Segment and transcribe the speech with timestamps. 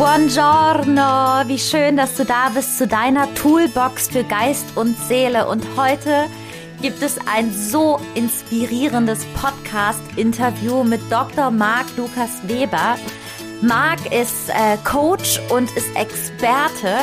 [0.00, 5.46] Buongiorno, wie schön, dass du da bist zu deiner Toolbox für Geist und Seele.
[5.46, 6.24] Und heute
[6.80, 11.50] gibt es ein so inspirierendes Podcast-Interview mit Dr.
[11.50, 12.96] Marc Lukas Weber.
[13.60, 16.96] Marc ist äh, Coach und ist Experte,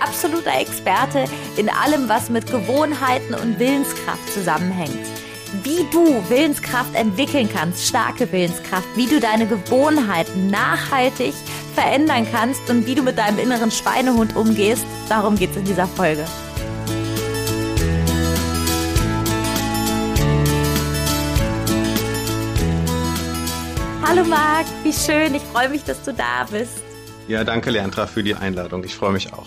[0.00, 1.26] absoluter Experte
[1.58, 5.06] in allem, was mit Gewohnheiten und Willenskraft zusammenhängt
[5.62, 11.34] wie du Willenskraft entwickeln kannst, starke Willenskraft, wie du deine Gewohnheiten nachhaltig
[11.78, 14.84] verändern kannst und wie du mit deinem inneren Schweinehund umgehst.
[15.08, 16.24] Darum geht es in dieser Folge.
[24.04, 25.36] Hallo Marc, wie schön.
[25.36, 26.82] Ich freue mich, dass du da bist.
[27.28, 28.82] Ja, danke Leandra für die Einladung.
[28.82, 29.46] Ich freue mich auch.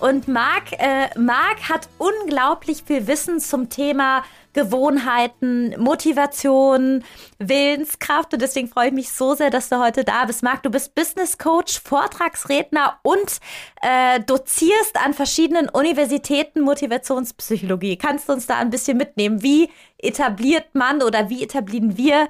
[0.00, 4.22] Und Marc, äh, Marc hat unglaublich viel Wissen zum Thema
[4.54, 7.04] Gewohnheiten, Motivation,
[7.38, 8.32] Willenskraft.
[8.32, 10.42] Und deswegen freue ich mich so sehr, dass du heute da bist.
[10.42, 13.38] Marc, du bist Business Coach, Vortragsredner und
[13.82, 17.96] äh, dozierst an verschiedenen Universitäten Motivationspsychologie.
[17.96, 19.42] Kannst du uns da ein bisschen mitnehmen?
[19.42, 22.28] Wie etabliert man oder wie etablieren wir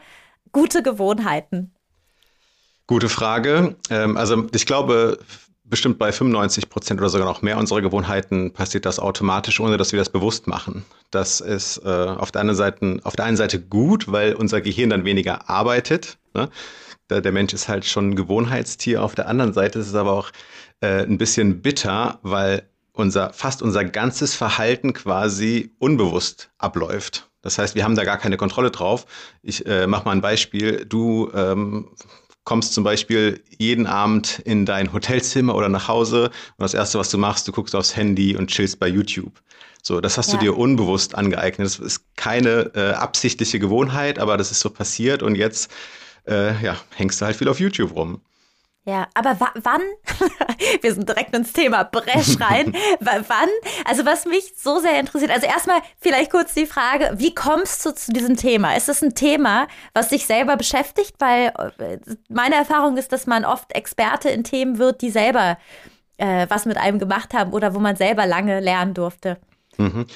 [0.52, 1.75] gute Gewohnheiten?
[2.86, 3.77] Gute Frage.
[3.91, 5.19] Ähm, also ich glaube,
[5.65, 9.93] bestimmt bei 95 Prozent oder sogar noch mehr unserer Gewohnheiten passiert das automatisch, ohne dass
[9.93, 10.84] wir das bewusst machen.
[11.11, 14.91] Das ist äh, auf, der einen Seite, auf der einen Seite gut, weil unser Gehirn
[14.91, 16.19] dann weniger arbeitet.
[16.35, 16.51] Ne?
[17.11, 19.03] Der, der Mensch ist halt schon ein Gewohnheitstier.
[19.03, 20.31] Auf der anderen Seite ist es aber auch
[20.81, 27.29] äh, ein bisschen bitter, weil unser, fast unser ganzes Verhalten quasi unbewusst abläuft.
[27.42, 29.05] Das heißt, wir haben da gar keine Kontrolle drauf.
[29.42, 30.87] Ich äh, mache mal ein Beispiel.
[30.87, 31.91] Du ähm,
[32.45, 37.11] kommst zum Beispiel jeden Abend in dein Hotelzimmer oder nach Hause und das Erste, was
[37.11, 39.33] du machst, du guckst aufs Handy und chillst bei YouTube.
[39.83, 40.39] So, das hast ja.
[40.39, 41.67] du dir unbewusst angeeignet.
[41.67, 45.70] Das ist keine äh, absichtliche Gewohnheit, aber das ist so passiert und jetzt
[46.27, 48.20] äh, ja, hängst du halt viel auf YouTube rum.
[48.86, 49.80] Ja, aber wann,
[50.83, 53.48] wir sind direkt ins Thema Bresch rein, wann,
[53.86, 57.94] also was mich so sehr interessiert, also erstmal vielleicht kurz die Frage, wie kommst du
[57.94, 58.77] zu diesem Thema?
[58.77, 61.14] Ist es ein Thema, was dich selber beschäftigt?
[61.18, 65.56] Weil äh, meine Erfahrung ist, dass man oft Experte in Themen wird, die selber
[66.18, 69.39] äh, was mit einem gemacht haben oder wo man selber lange lernen durfte.
[69.78, 70.06] Mhm.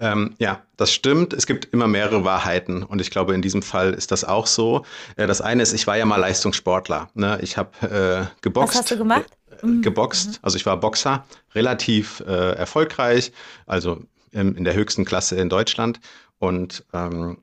[0.00, 1.32] Ähm, ja, das stimmt.
[1.32, 4.84] Es gibt immer mehrere Wahrheiten und ich glaube, in diesem Fall ist das auch so.
[5.16, 7.10] Äh, das eine ist, ich war ja mal Leistungssportler.
[7.14, 7.38] Ne?
[7.42, 8.74] Ich habe äh, geboxt.
[8.74, 9.26] Was hast du gemacht?
[9.62, 9.82] Äh, mhm.
[9.82, 10.28] geboxt.
[10.28, 10.38] Mhm.
[10.42, 13.32] Also ich war Boxer, relativ äh, erfolgreich,
[13.66, 16.00] also in, in, der höchsten Klasse in Deutschland.
[16.38, 17.38] Und, ähm,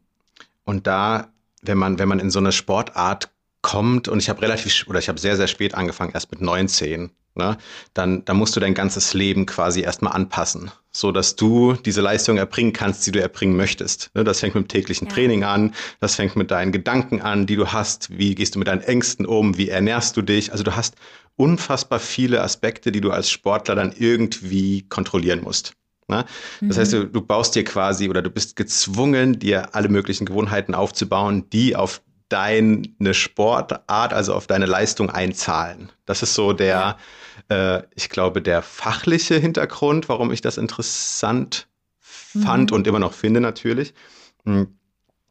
[0.63, 1.27] und da,
[1.61, 3.29] wenn man, wenn man in so eine Sportart
[3.61, 7.11] kommt, und ich habe relativ, oder ich habe sehr, sehr spät angefangen, erst mit 19,
[7.35, 7.57] ne,
[7.93, 12.37] dann, dann musst du dein ganzes Leben quasi erstmal anpassen, so dass du diese Leistung
[12.37, 14.11] erbringen kannst, die du erbringen möchtest.
[14.13, 15.13] Ne, das fängt mit dem täglichen ja.
[15.13, 18.69] Training an, das fängt mit deinen Gedanken an, die du hast, wie gehst du mit
[18.69, 20.53] deinen Ängsten um, wie ernährst du dich.
[20.53, 20.95] Also du hast
[21.35, 25.73] unfassbar viele Aspekte, die du als Sportler dann irgendwie kontrollieren musst.
[26.07, 26.23] Ne?
[26.61, 26.79] Das mhm.
[26.79, 31.49] heißt, du, du baust dir quasi oder du bist gezwungen, dir alle möglichen Gewohnheiten aufzubauen,
[31.49, 35.91] die auf deine Sportart, also auf deine Leistung einzahlen.
[36.05, 36.97] Das ist so der,
[37.49, 41.67] äh, ich glaube, der fachliche Hintergrund, warum ich das interessant
[41.99, 42.77] fand mhm.
[42.77, 43.93] und immer noch finde natürlich.
[44.45, 44.67] Hm.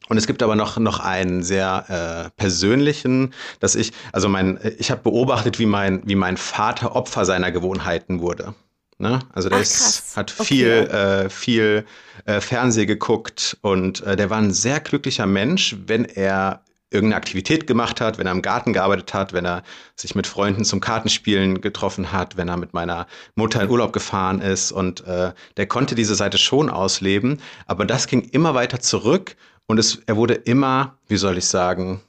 [0.07, 1.85] Und es gibt aber noch, noch einen sehr
[2.27, 7.25] äh, persönlichen, dass ich, also mein, ich habe beobachtet, wie mein, wie mein Vater Opfer
[7.25, 8.53] seiner Gewohnheiten wurde.
[8.97, 9.19] Ne?
[9.33, 11.25] Also der Ach, ist, hat viel, okay.
[11.25, 11.85] äh, viel
[12.25, 16.61] äh, Fernseh geguckt und äh, der war ein sehr glücklicher Mensch, wenn er
[16.95, 19.63] irgendeine Aktivität gemacht hat, wenn er im Garten gearbeitet hat, wenn er
[19.95, 24.41] sich mit Freunden zum Kartenspielen getroffen hat, wenn er mit meiner Mutter in Urlaub gefahren
[24.41, 24.71] ist.
[24.71, 29.35] Und äh, der konnte diese Seite schon ausleben, aber das ging immer weiter zurück
[29.67, 32.01] und es, er wurde immer, wie soll ich sagen,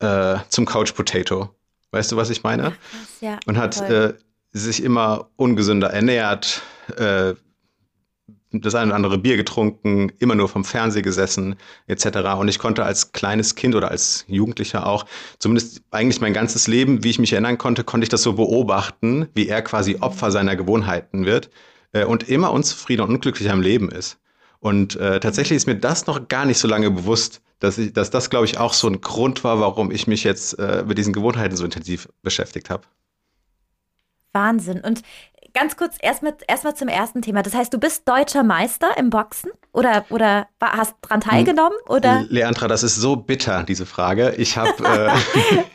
[0.00, 1.50] äh, zum Couch Potato.
[1.90, 2.72] Weißt du, was ich meine?
[3.20, 4.14] Ja, und hat äh,
[4.52, 6.62] sich immer ungesünder ernährt,
[6.96, 7.34] äh,
[8.52, 12.18] das eine oder andere Bier getrunken, immer nur vom Fernseher gesessen, etc.
[12.38, 15.04] Und ich konnte als kleines Kind oder als Jugendlicher auch,
[15.38, 19.28] zumindest eigentlich mein ganzes Leben, wie ich mich erinnern konnte, konnte ich das so beobachten,
[19.34, 21.50] wie er quasi Opfer seiner Gewohnheiten wird
[21.92, 24.18] äh, und immer unzufrieden und unglücklicher im Leben ist.
[24.60, 28.10] Und äh, tatsächlich ist mir das noch gar nicht so lange bewusst, dass, ich, dass
[28.10, 31.12] das, glaube ich, auch so ein Grund war, warum ich mich jetzt äh, mit diesen
[31.12, 32.84] Gewohnheiten so intensiv beschäftigt habe.
[34.32, 34.80] Wahnsinn.
[34.80, 35.02] Und
[35.56, 37.42] ganz kurz erstmal erst zum ersten Thema.
[37.42, 41.30] Das heißt, du bist deutscher Meister im Boxen oder, oder hast dran hm.
[41.30, 41.76] teilgenommen?
[41.88, 42.26] Oder?
[42.28, 44.34] Leandra, das ist so bitter, diese Frage.
[44.36, 44.70] Ich habe,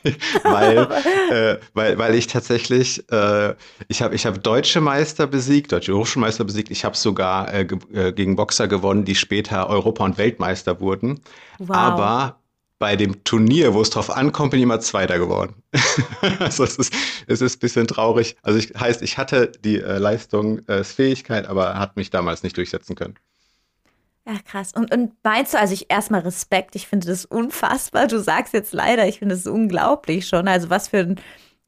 [0.03, 0.11] äh,
[0.43, 0.87] weil,
[1.31, 3.55] äh, weil, weil ich tatsächlich, äh,
[3.87, 6.69] ich habe ich hab deutsche Meister besiegt, deutsche Hochschulmeister besiegt.
[6.69, 11.21] Ich habe sogar äh, äh, gegen Boxer gewonnen, die später Europa- und Weltmeister wurden.
[11.57, 11.75] Wow.
[11.75, 12.40] Aber
[12.81, 15.53] bei dem Turnier, wo es drauf ankommt, bin ich immer Zweiter geworden.
[16.39, 16.91] also es ist,
[17.27, 18.35] es ist ein bisschen traurig.
[18.41, 22.95] Also ich, heißt, ich hatte die äh, Leistungsfähigkeit, äh, aber hat mich damals nicht durchsetzen
[22.95, 23.19] können.
[24.25, 24.73] Ja, krass.
[24.73, 28.07] Und, und meinst du, also ich erstmal Respekt, ich finde das unfassbar.
[28.07, 30.47] Du sagst jetzt leider, ich finde das unglaublich schon.
[30.47, 31.21] Also was für ein,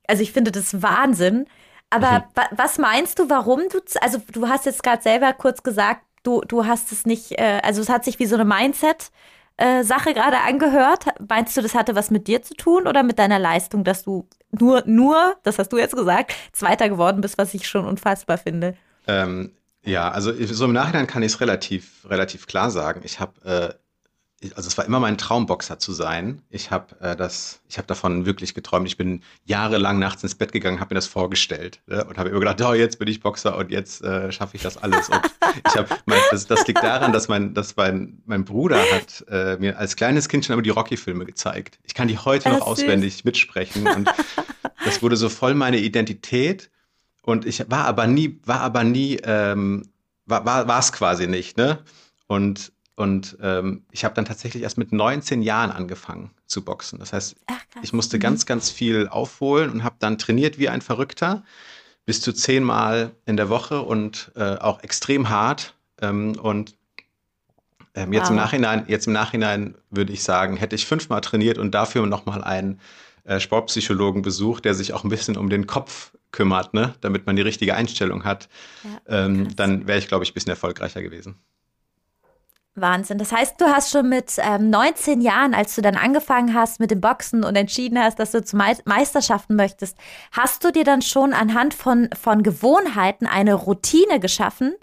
[0.07, 1.45] also ich finde das Wahnsinn.
[1.91, 2.23] Aber mhm.
[2.33, 6.41] wa, was meinst du, warum du, also du hast jetzt gerade selber kurz gesagt, du,
[6.41, 9.11] du hast es nicht, äh, also es hat sich wie so eine Mindset-
[9.57, 11.05] äh, Sache gerade angehört.
[11.27, 14.27] Meinst du, das hatte was mit dir zu tun oder mit deiner Leistung, dass du
[14.51, 18.75] nur, nur, das hast du jetzt gesagt, Zweiter geworden bist, was ich schon unfassbar finde?
[19.07, 19.51] Ähm,
[19.83, 23.01] ja, also so im Nachhinein kann ich es relativ, relativ klar sagen.
[23.03, 23.73] Ich habe, äh,
[24.55, 26.41] also es war immer mein Traum, Boxer zu sein.
[26.49, 28.87] Ich habe äh, das, ich habe davon wirklich geträumt.
[28.87, 32.03] Ich bin jahrelang nachts ins Bett gegangen, habe mir das vorgestellt ne?
[32.05, 34.77] und habe immer gedacht, oh, jetzt bin ich Boxer und jetzt äh, schaffe ich das
[34.77, 35.09] alles.
[35.09, 35.21] Und
[35.67, 35.87] ich habe,
[36.31, 40.27] das, das liegt daran, dass mein, dass mein, mein Bruder hat äh, mir als kleines
[40.27, 41.79] Kind schon immer die Rocky-Filme gezeigt.
[41.83, 44.09] Ich kann die heute noch auswendig mitsprechen und
[44.83, 46.69] das wurde so voll meine Identität.
[47.21, 49.89] Und ich war aber nie, war aber nie, ähm,
[50.25, 51.79] war, war, war es quasi nicht, ne?
[52.27, 56.99] Und, und ähm, ich habe dann tatsächlich erst mit 19 Jahren angefangen zu boxen.
[56.99, 58.21] Das heißt, Ach, ich musste mhm.
[58.21, 61.43] ganz, ganz viel aufholen und habe dann trainiert wie ein Verrückter,
[62.05, 65.75] bis zu zehnmal in der Woche und äh, auch extrem hart.
[66.01, 66.75] Ähm, und
[67.95, 68.31] ähm, jetzt wow.
[68.31, 72.43] im Nachhinein, jetzt im Nachhinein würde ich sagen, hätte ich fünfmal trainiert und dafür nochmal
[72.43, 72.79] einen
[73.23, 76.93] äh, Sportpsychologen besucht, der sich auch ein bisschen um den Kopf kümmert, ne?
[77.01, 78.49] damit man die richtige Einstellung hat,
[78.83, 81.35] ja, ähm, dann wäre ich, glaube ich, ein bisschen erfolgreicher gewesen.
[82.75, 83.17] Wahnsinn.
[83.17, 86.91] Das heißt, du hast schon mit ähm, 19 Jahren, als du dann angefangen hast mit
[86.91, 89.97] dem Boxen und entschieden hast, dass du zu Me Meisterschaften möchtest,
[90.31, 94.73] hast du dir dann schon anhand von, von Gewohnheiten eine Routine geschaffen,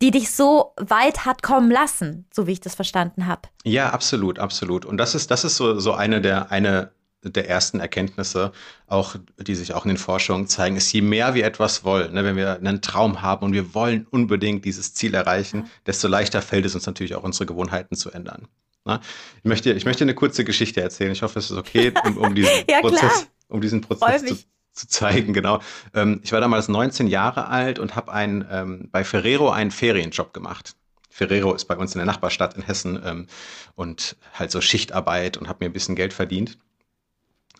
[0.00, 3.42] die dich so weit hat kommen lassen, so wie ich das verstanden habe.
[3.64, 4.84] Ja, absolut, absolut.
[4.84, 6.92] Und das ist, das ist so, so eine der, eine
[7.22, 8.52] der ersten Erkenntnisse,
[8.86, 12.24] auch die sich auch in den Forschungen zeigen, ist, je mehr wir etwas wollen, ne,
[12.24, 16.66] wenn wir einen Traum haben und wir wollen unbedingt dieses Ziel erreichen, desto leichter fällt
[16.66, 18.48] es uns natürlich auch unsere Gewohnheiten zu ändern.
[18.84, 19.00] Ne?
[19.38, 21.12] Ich, möchte, ich möchte eine kurze Geschichte erzählen.
[21.12, 24.36] Ich hoffe, es ist okay, um, um diesen ja, Prozess, um diesen Prozess zu,
[24.72, 25.32] zu, zeigen.
[25.32, 25.60] Genau.
[25.94, 30.74] Ähm, ich war damals 19 Jahre alt und habe ähm, bei Ferrero einen Ferienjob gemacht.
[31.10, 33.26] Ferrero ist bei uns in der Nachbarstadt in Hessen ähm,
[33.74, 36.58] und halt so Schichtarbeit und habe mir ein bisschen Geld verdient.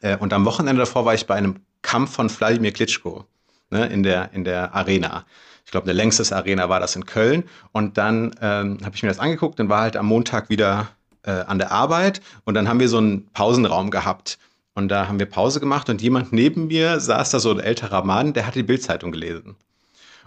[0.03, 3.25] Äh, und am Wochenende davor war ich bei einem Kampf von Wladimir Klitschko
[3.71, 5.25] ne, in, der, in der Arena.
[5.65, 7.45] Ich glaube, der längste Arena war das in Köln.
[7.73, 10.89] Und dann ähm, habe ich mir das angeguckt und war halt am Montag wieder
[11.23, 12.21] äh, an der Arbeit.
[12.45, 14.39] Und dann haben wir so einen Pausenraum gehabt.
[14.75, 18.05] Und da haben wir Pause gemacht und jemand neben mir saß da so ein älterer
[18.05, 19.57] Mann, der hat die Bildzeitung gelesen.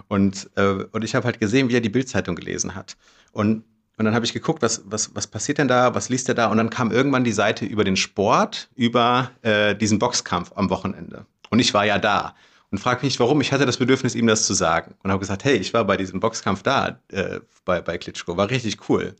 [0.07, 2.95] Und, äh, und ich habe halt gesehen, wie er die Bildzeitung gelesen hat.
[3.31, 3.63] Und
[3.97, 6.47] und dann habe ich geguckt, was, was, was passiert denn da, was liest er da?
[6.47, 11.25] Und dann kam irgendwann die Seite über den Sport, über äh, diesen Boxkampf am Wochenende.
[11.49, 12.35] Und ich war ja da
[12.71, 13.39] und frage mich, warum.
[13.39, 14.95] Ich hatte das Bedürfnis, ihm das zu sagen.
[15.01, 18.49] Und habe gesagt, hey, ich war bei diesem Boxkampf da, äh, bei, bei Klitschko, war
[18.49, 19.15] richtig cool.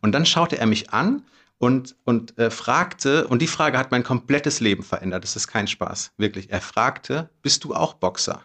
[0.00, 1.22] Und dann schaute er mich an
[1.58, 5.22] und, und äh, fragte, und die Frage hat mein komplettes Leben verändert.
[5.22, 6.50] Das ist kein Spaß, wirklich.
[6.50, 8.44] Er fragte, bist du auch Boxer?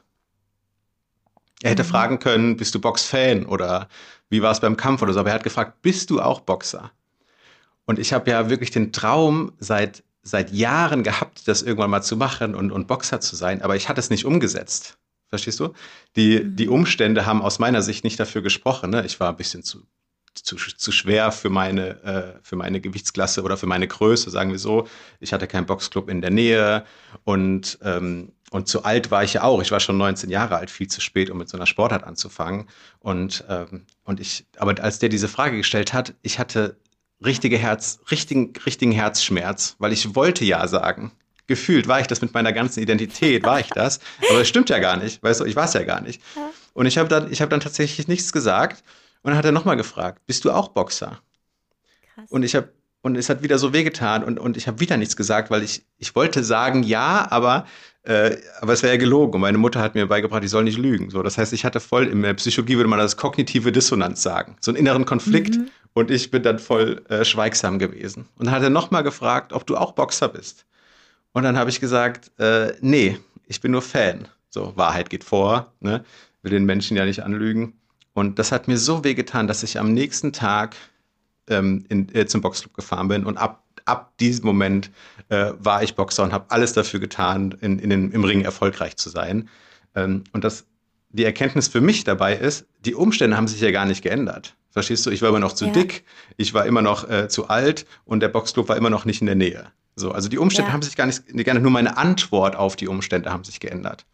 [1.63, 1.87] Er hätte mhm.
[1.87, 3.87] fragen können, bist du Boxfan oder
[4.29, 5.19] wie war es beim Kampf oder so.
[5.19, 6.91] Aber er hat gefragt, bist du auch Boxer?
[7.85, 12.17] Und ich habe ja wirklich den Traum seit, seit Jahren gehabt, das irgendwann mal zu
[12.17, 14.97] machen und, und Boxer zu sein, aber ich hatte es nicht umgesetzt.
[15.29, 15.73] Verstehst du?
[16.15, 16.55] Die, mhm.
[16.55, 18.89] die Umstände haben aus meiner Sicht nicht dafür gesprochen.
[18.91, 19.05] Ne?
[19.05, 19.83] Ich war ein bisschen zu,
[20.33, 24.59] zu, zu schwer für meine, äh, für meine Gewichtsklasse oder für meine Größe, sagen wir
[24.59, 24.87] so.
[25.19, 26.85] Ich hatte keinen Boxclub in der Nähe
[27.23, 29.61] und ähm, und zu alt war ich ja auch.
[29.61, 32.69] Ich war schon 19 Jahre alt, viel zu spät, um mit so einer Sportart anzufangen.
[32.99, 36.77] Und, ähm, und ich, aber als der diese Frage gestellt hat, ich hatte
[37.21, 41.11] richtige Herz, richtigen, richtigen Herzschmerz, weil ich wollte ja sagen.
[41.47, 43.99] Gefühlt war ich das mit meiner ganzen Identität, war ich das.
[44.29, 46.21] Aber es stimmt ja gar nicht, weißt du, ich war es ja gar nicht.
[46.71, 48.85] Und ich habe dann, ich dann tatsächlich nichts gesagt.
[49.21, 51.19] Und dann hat er nochmal gefragt, bist du auch Boxer?
[52.13, 52.31] Krass.
[52.31, 52.69] Und ich habe
[53.01, 55.85] und es hat wieder so wehgetan und, und ich habe wieder nichts gesagt, weil ich,
[55.99, 57.67] ich wollte sagen ja, aber
[58.05, 59.35] äh, aber es wäre ja gelogen.
[59.35, 61.09] Und meine Mutter hat mir beigebracht, ich soll nicht lügen.
[61.09, 64.55] So, das heißt, ich hatte voll, in der Psychologie würde man das kognitive Dissonanz sagen.
[64.61, 65.57] So einen inneren Konflikt.
[65.57, 65.69] Mhm.
[65.93, 68.27] Und ich bin dann voll äh, schweigsam gewesen.
[68.35, 70.65] Und dann hat er nochmal gefragt, ob du auch Boxer bist.
[71.31, 74.27] Und dann habe ich gesagt, äh, nee, ich bin nur Fan.
[74.49, 76.03] So, Wahrheit geht vor, ne?
[76.41, 77.73] Will den Menschen ja nicht anlügen.
[78.13, 80.75] Und das hat mir so wehgetan, dass ich am nächsten Tag
[81.49, 84.91] ähm, in, äh, zum Boxclub gefahren bin und ab ab diesem Moment
[85.29, 88.97] äh, war ich Boxer und habe alles dafür getan, in, in den, im Ring erfolgreich
[88.97, 89.49] zu sein.
[89.95, 90.65] Ähm, und das,
[91.09, 94.55] die Erkenntnis für mich dabei ist, die Umstände haben sich ja gar nicht geändert.
[94.71, 95.11] Verstehst du?
[95.11, 95.71] Ich war immer noch zu ja.
[95.71, 96.03] dick,
[96.35, 99.27] ich war immer noch äh, zu alt und der Boxclub war immer noch nicht in
[99.27, 99.67] der Nähe.
[99.95, 100.73] So, also die Umstände ja.
[100.73, 104.05] haben sich gar nicht geändert, nur meine Antwort auf die Umstände haben sich geändert.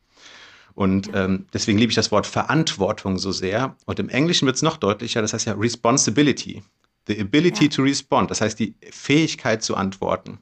[0.73, 1.25] Und ja.
[1.25, 3.75] ähm, deswegen liebe ich das Wort Verantwortung so sehr.
[3.85, 6.63] Und im Englischen wird es noch deutlicher, das heißt ja Responsibility.
[7.07, 10.39] The ability to respond, das heißt die Fähigkeit zu antworten.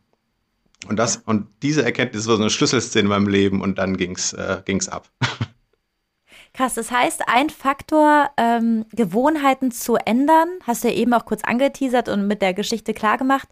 [0.87, 4.33] Und das, und diese Erkenntnis war so eine Schlüsselszene in meinem Leben und dann ging's,
[4.33, 5.09] äh, ging's ab.
[6.53, 11.43] Krass, das heißt, ein Faktor, ähm, Gewohnheiten zu ändern, hast du ja eben auch kurz
[11.43, 13.47] angeteasert und mit der Geschichte klargemacht,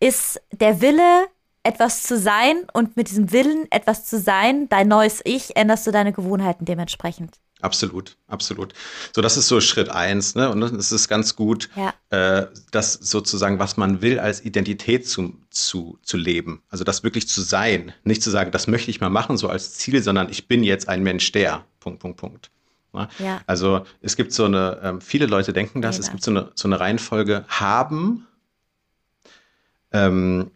[0.00, 1.26] ist der Wille,
[1.62, 5.90] etwas zu sein und mit diesem Willen, etwas zu sein, dein neues Ich, änderst du
[5.90, 7.38] deine Gewohnheiten dementsprechend.
[7.60, 8.72] Absolut, absolut.
[9.14, 10.50] So, das ist so Schritt eins, ne?
[10.50, 11.94] Und es ist ganz gut, ja.
[12.10, 16.62] äh, das sozusagen, was man will, als Identität zu, zu, zu leben.
[16.68, 17.92] Also das wirklich zu sein.
[18.04, 20.88] Nicht zu sagen, das möchte ich mal machen, so als Ziel, sondern ich bin jetzt
[20.88, 21.64] ein Mensch, der.
[21.80, 22.50] Punkt, Punkt, Punkt.
[22.92, 23.08] Ne?
[23.18, 23.40] Ja.
[23.46, 26.50] Also es gibt so eine, ähm, viele Leute denken das, ja, es gibt so eine,
[26.54, 28.26] so eine Reihenfolge haben,
[29.92, 30.50] ähm,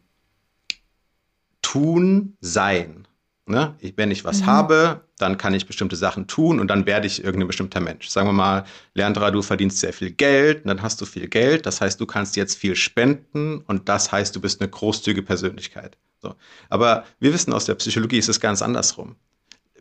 [1.63, 3.07] tun, sein.
[3.47, 3.75] Ne?
[3.79, 4.47] Ich, wenn ich was mhm.
[4.47, 8.09] habe, dann kann ich bestimmte Sachen tun und dann werde ich irgendein bestimmter Mensch.
[8.09, 11.67] Sagen wir mal, Leandra, du verdienst sehr viel Geld, und dann hast du viel Geld,
[11.67, 15.99] das heißt, du kannst jetzt viel spenden und das heißt, du bist eine großzügige Persönlichkeit.
[16.23, 16.35] So.
[16.71, 19.17] Aber wir wissen aus der Psychologie ist es ganz andersrum.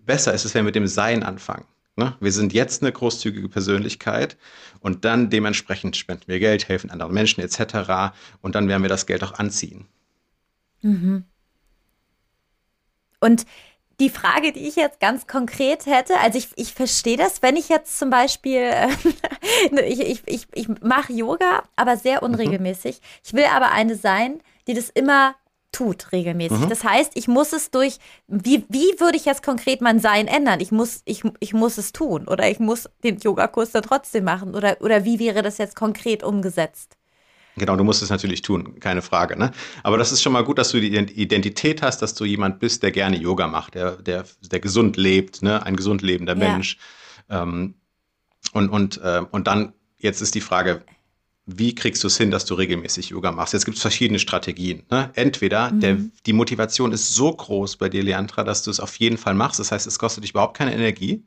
[0.05, 1.65] Besser ist es, wenn wir mit dem Sein anfangen.
[1.96, 2.17] Ne?
[2.20, 4.36] Wir sind jetzt eine großzügige Persönlichkeit
[4.82, 8.13] und dann dementsprechend spenden wir Geld, helfen anderen Menschen etc.
[8.41, 9.86] Und dann werden wir das Geld auch anziehen.
[10.82, 11.24] Mhm.
[13.23, 13.45] Und
[13.99, 17.69] die Frage, die ich jetzt ganz konkret hätte, also ich, ich verstehe das, wenn ich
[17.69, 18.89] jetzt zum Beispiel, äh,
[19.87, 22.33] ich, ich, ich, ich mache Yoga, aber sehr mhm.
[22.33, 22.97] unregelmäßig.
[22.97, 23.05] Mhm.
[23.23, 25.35] Ich will aber eine sein, die das immer
[25.71, 26.59] tut regelmäßig.
[26.59, 26.69] Mhm.
[26.69, 30.59] Das heißt, ich muss es durch, wie, wie würde ich jetzt konkret mein Sein ändern?
[30.59, 34.53] Ich muss, ich, ich muss es tun oder ich muss den Yogakurs dann trotzdem machen
[34.53, 36.97] oder, oder wie wäre das jetzt konkret umgesetzt?
[37.55, 39.38] Genau, du musst es natürlich tun, keine Frage.
[39.38, 39.51] Ne?
[39.83, 42.81] Aber das ist schon mal gut, dass du die Identität hast, dass du jemand bist,
[42.81, 45.63] der gerne Yoga macht, der, der, der gesund lebt, ne?
[45.63, 46.51] ein gesund lebender ja.
[46.51, 46.77] Mensch.
[47.29, 47.75] Ähm,
[48.53, 50.83] und, und, äh, und dann, jetzt ist die Frage,
[51.45, 53.53] wie kriegst du es hin, dass du regelmäßig Yoga machst?
[53.53, 54.83] Jetzt gibt es verschiedene Strategien.
[54.89, 55.12] Ne?
[55.13, 55.79] Entweder mhm.
[55.79, 59.36] der, die Motivation ist so groß bei dir, Leandra, dass du es auf jeden Fall
[59.36, 59.60] machst.
[59.60, 61.24] Das heißt, es kostet dich überhaupt keine Energie.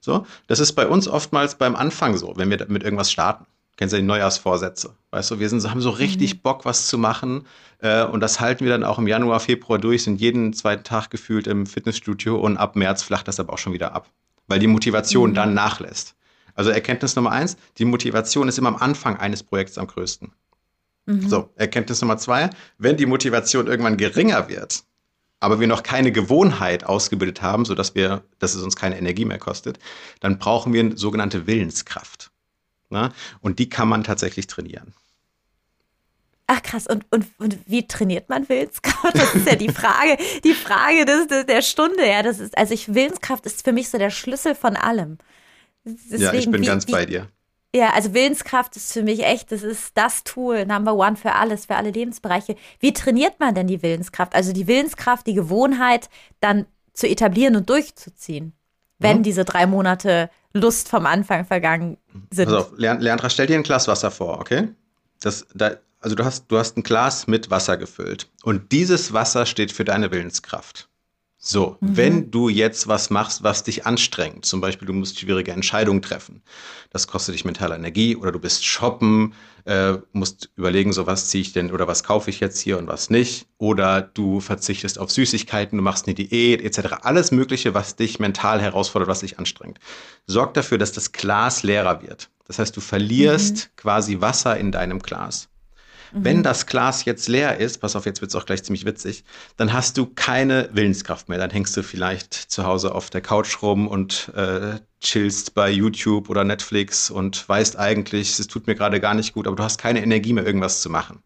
[0.00, 3.46] So, das ist bei uns oftmals beim Anfang so, wenn wir mit irgendwas starten
[3.78, 4.94] kennst du die Neujahrsvorsätze.
[5.12, 6.38] Weißt du, wir sind, haben so richtig mhm.
[6.40, 7.46] Bock, was zu machen.
[7.78, 11.10] Äh, und das halten wir dann auch im Januar, Februar durch, sind jeden zweiten Tag
[11.10, 14.10] gefühlt im Fitnessstudio und ab März flacht das aber auch schon wieder ab.
[14.48, 15.34] Weil die Motivation mhm.
[15.34, 16.16] dann nachlässt.
[16.54, 20.32] Also Erkenntnis Nummer eins, die Motivation ist immer am Anfang eines Projekts am größten.
[21.06, 21.28] Mhm.
[21.28, 24.82] So, Erkenntnis Nummer zwei, wenn die Motivation irgendwann geringer wird,
[25.38, 29.38] aber wir noch keine Gewohnheit ausgebildet haben, sodass wir, dass es uns keine Energie mehr
[29.38, 29.78] kostet,
[30.18, 32.32] dann brauchen wir eine sogenannte Willenskraft.
[32.90, 33.12] Ne?
[33.40, 34.94] Und die kann man tatsächlich trainieren.
[36.50, 39.14] Ach krass, und, und, und wie trainiert man Willenskraft?
[39.18, 42.06] Das ist ja die Frage, die Frage des, des, der Stunde.
[42.06, 45.18] Ja, das ist, also ich, Willenskraft ist für mich so der Schlüssel von allem.
[45.84, 47.28] Deswegen, ja, ich bin wie, ganz wie, bei dir.
[47.74, 51.66] Ja, also Willenskraft ist für mich echt, das ist das Tool, Number One für alles,
[51.66, 52.56] für alle Lebensbereiche.
[52.80, 54.34] Wie trainiert man denn die Willenskraft?
[54.34, 56.08] Also die Willenskraft, die Gewohnheit
[56.40, 56.64] dann
[56.94, 58.54] zu etablieren und durchzuziehen,
[58.98, 59.22] wenn mhm.
[59.22, 61.98] diese drei Monate Lust vom Anfang vergangen
[62.30, 62.46] sind.
[62.46, 64.68] Pass auf, Leandra, stell dir ein Glas Wasser vor, okay?
[65.20, 69.46] Das, da, also du hast, du hast ein Glas mit Wasser gefüllt und dieses Wasser
[69.46, 70.88] steht für deine Willenskraft.
[71.40, 71.96] So, mhm.
[71.96, 76.42] wenn du jetzt was machst, was dich anstrengt, zum Beispiel du musst schwierige Entscheidungen treffen,
[76.90, 81.42] das kostet dich mentale Energie oder du bist shoppen, äh, musst überlegen, so was ziehe
[81.42, 85.12] ich denn oder was kaufe ich jetzt hier und was nicht, oder du verzichtest auf
[85.12, 86.94] Süßigkeiten, du machst eine Diät etc.
[87.02, 89.78] Alles Mögliche, was dich mental herausfordert, was dich anstrengt.
[90.26, 92.30] Sorg dafür, dass das Glas leerer wird.
[92.48, 93.76] Das heißt, du verlierst mhm.
[93.76, 95.48] quasi Wasser in deinem Glas.
[96.12, 96.24] Mhm.
[96.24, 99.24] Wenn das Glas jetzt leer ist, pass auf, jetzt wird es auch gleich ziemlich witzig,
[99.56, 101.38] dann hast du keine Willenskraft mehr.
[101.38, 106.28] Dann hängst du vielleicht zu Hause auf der Couch rum und äh, chillst bei YouTube
[106.28, 109.78] oder Netflix und weißt eigentlich, es tut mir gerade gar nicht gut, aber du hast
[109.78, 111.22] keine Energie mehr, irgendwas zu machen.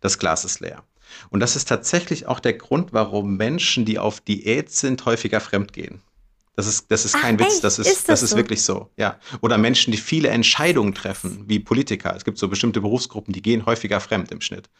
[0.00, 0.82] Das Glas ist leer.
[1.30, 6.02] Und das ist tatsächlich auch der Grund, warum Menschen, die auf Diät sind, häufiger fremdgehen.
[6.56, 8.36] Das ist, das ist kein Ach, Witz, das ist, ist das, das ist so?
[8.36, 8.90] wirklich so.
[8.96, 9.18] Ja.
[9.40, 12.14] Oder Menschen, die viele Entscheidungen treffen, wie Politiker.
[12.14, 14.70] Es gibt so bestimmte Berufsgruppen, die gehen häufiger fremd im Schnitt.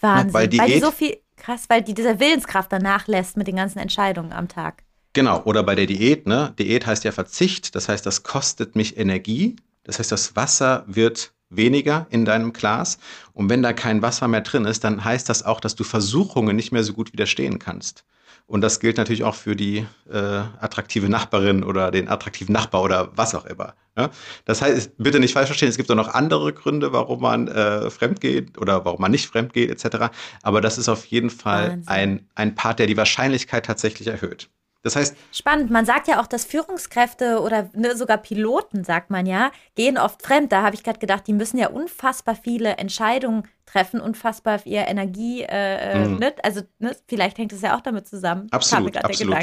[0.00, 3.46] Wahnsinn, weil, Diät, weil die so viel, krass, weil die dieser Willenskraft danach lässt mit
[3.46, 4.84] den ganzen Entscheidungen am Tag.
[5.12, 6.54] Genau, oder bei der Diät, ne?
[6.58, 9.56] Diät heißt ja Verzicht, das heißt, das kostet mich Energie.
[9.82, 12.98] Das heißt, das Wasser wird weniger in deinem Glas.
[13.32, 16.56] Und wenn da kein Wasser mehr drin ist, dann heißt das auch, dass du Versuchungen
[16.56, 18.04] nicht mehr so gut widerstehen kannst.
[18.50, 23.16] Und das gilt natürlich auch für die äh, attraktive Nachbarin oder den attraktiven Nachbar oder
[23.16, 23.74] was auch immer.
[23.96, 24.10] Ja?
[24.44, 27.88] Das heißt, bitte nicht falsch verstehen, es gibt auch noch andere Gründe, warum man äh,
[27.90, 30.06] fremd geht oder warum man nicht fremd geht, etc.
[30.42, 34.50] Aber das ist auf jeden Fall ein, ein Part, der die Wahrscheinlichkeit tatsächlich erhöht.
[34.82, 35.14] Das heißt.
[35.32, 35.70] Spannend.
[35.70, 40.22] Man sagt ja auch, dass Führungskräfte oder ne, sogar Piloten, sagt man ja, gehen oft
[40.22, 40.50] fremd.
[40.50, 45.42] Da habe ich gerade gedacht, die müssen ja unfassbar viele Entscheidungen treffen, unfassbar viel Energie.
[45.42, 46.18] Äh, äh, mhm.
[46.18, 46.34] ne?
[46.42, 46.96] Also ne?
[47.08, 48.48] vielleicht hängt es ja auch damit zusammen.
[48.50, 49.36] Absolut, absolut.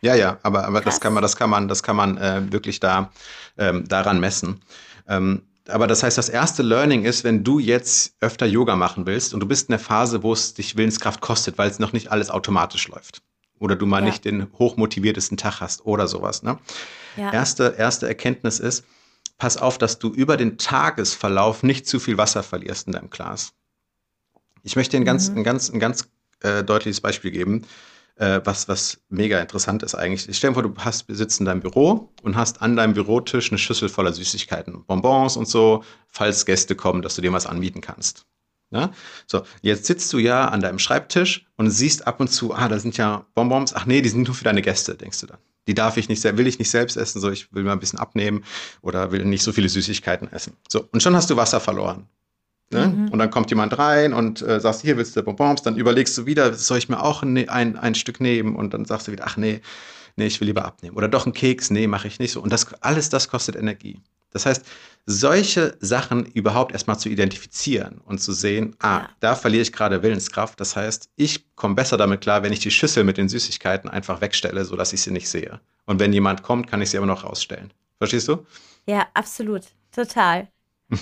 [0.00, 2.80] Ja, ja, aber, aber das kann man, das kann man, das kann man äh, wirklich
[2.80, 3.10] da
[3.58, 4.60] ähm, daran messen.
[5.08, 9.32] Ähm, aber das heißt, das erste Learning ist, wenn du jetzt öfter Yoga machen willst
[9.32, 12.12] und du bist in der Phase, wo es dich Willenskraft kostet, weil es noch nicht
[12.12, 13.22] alles automatisch läuft
[13.58, 14.06] oder du mal ja.
[14.06, 16.42] nicht den hochmotiviertesten Tag hast oder sowas.
[16.42, 16.58] Ne?
[17.16, 17.32] Ja.
[17.32, 18.84] Erste, erste Erkenntnis ist,
[19.38, 23.54] pass auf, dass du über den Tagesverlauf nicht zu viel Wasser verlierst in deinem Glas.
[24.64, 25.38] Ich möchte dir ein ganz, mhm.
[25.38, 26.08] ein ganz, ein ganz
[26.40, 27.62] äh, deutliches Beispiel geben,
[28.16, 30.28] äh, was, was mega interessant ist eigentlich.
[30.28, 33.50] Ich stell dir vor, du hast, sitzt in deinem Büro und hast an deinem Bürotisch
[33.50, 37.80] eine Schüssel voller Süßigkeiten, Bonbons und so, falls Gäste kommen, dass du dir was anbieten
[37.80, 38.26] kannst.
[38.70, 38.90] Ja?
[39.26, 42.78] So, jetzt sitzt du ja an deinem Schreibtisch und siehst ab und zu, ah, da
[42.78, 43.74] sind ja Bonbons.
[43.74, 45.38] Ach nee, die sind nur für deine Gäste, denkst du dann.
[45.66, 47.98] Die darf ich nicht, will ich nicht selbst essen, so ich will mal ein bisschen
[47.98, 48.44] abnehmen
[48.82, 50.56] oder will nicht so viele Süßigkeiten essen.
[50.68, 52.06] So, und schon hast du Wasser verloren.
[52.74, 52.88] Ne?
[52.88, 53.08] Mhm.
[53.08, 56.26] Und dann kommt jemand rein und äh, sagst, hier willst du Bonbons, dann überlegst du
[56.26, 58.56] wieder, soll ich mir auch ein, ein, ein Stück nehmen?
[58.56, 59.60] Und dann sagst du wieder, ach nee,
[60.16, 60.96] nee, ich will lieber abnehmen.
[60.96, 62.42] Oder doch ein Keks, nee, mache ich nicht so.
[62.42, 64.00] Und das alles das kostet Energie.
[64.30, 64.66] Das heißt,
[65.06, 69.10] solche Sachen überhaupt erstmal zu identifizieren und zu sehen, ah, ja.
[69.20, 70.58] da verliere ich gerade Willenskraft.
[70.60, 74.20] Das heißt, ich komme besser damit klar, wenn ich die Schüssel mit den Süßigkeiten einfach
[74.20, 75.60] wegstelle, sodass ich sie nicht sehe.
[75.86, 77.72] Und wenn jemand kommt, kann ich sie aber noch rausstellen.
[77.98, 78.44] Verstehst du?
[78.86, 79.62] Ja, absolut.
[79.92, 80.48] Total.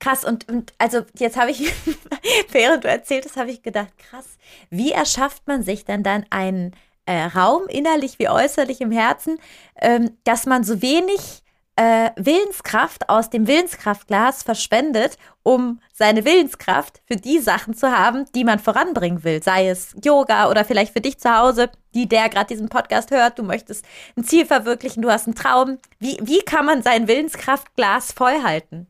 [0.00, 1.72] Krass, und, und also jetzt habe ich,
[2.50, 4.36] während du erzählt hast, habe ich gedacht, krass,
[4.70, 6.74] wie erschafft man sich denn dann einen
[7.06, 9.38] äh, Raum, innerlich wie äußerlich im Herzen,
[9.80, 11.42] ähm, dass man so wenig
[11.76, 18.44] äh, Willenskraft aus dem Willenskraftglas verschwendet, um seine Willenskraft für die Sachen zu haben, die
[18.44, 19.42] man voranbringen will.
[19.42, 23.38] Sei es Yoga oder vielleicht für dich zu Hause, die der gerade diesen Podcast hört.
[23.38, 23.84] Du möchtest
[24.16, 25.78] ein Ziel verwirklichen, du hast einen Traum.
[25.98, 28.86] Wie, wie kann man sein Willenskraftglas vollhalten?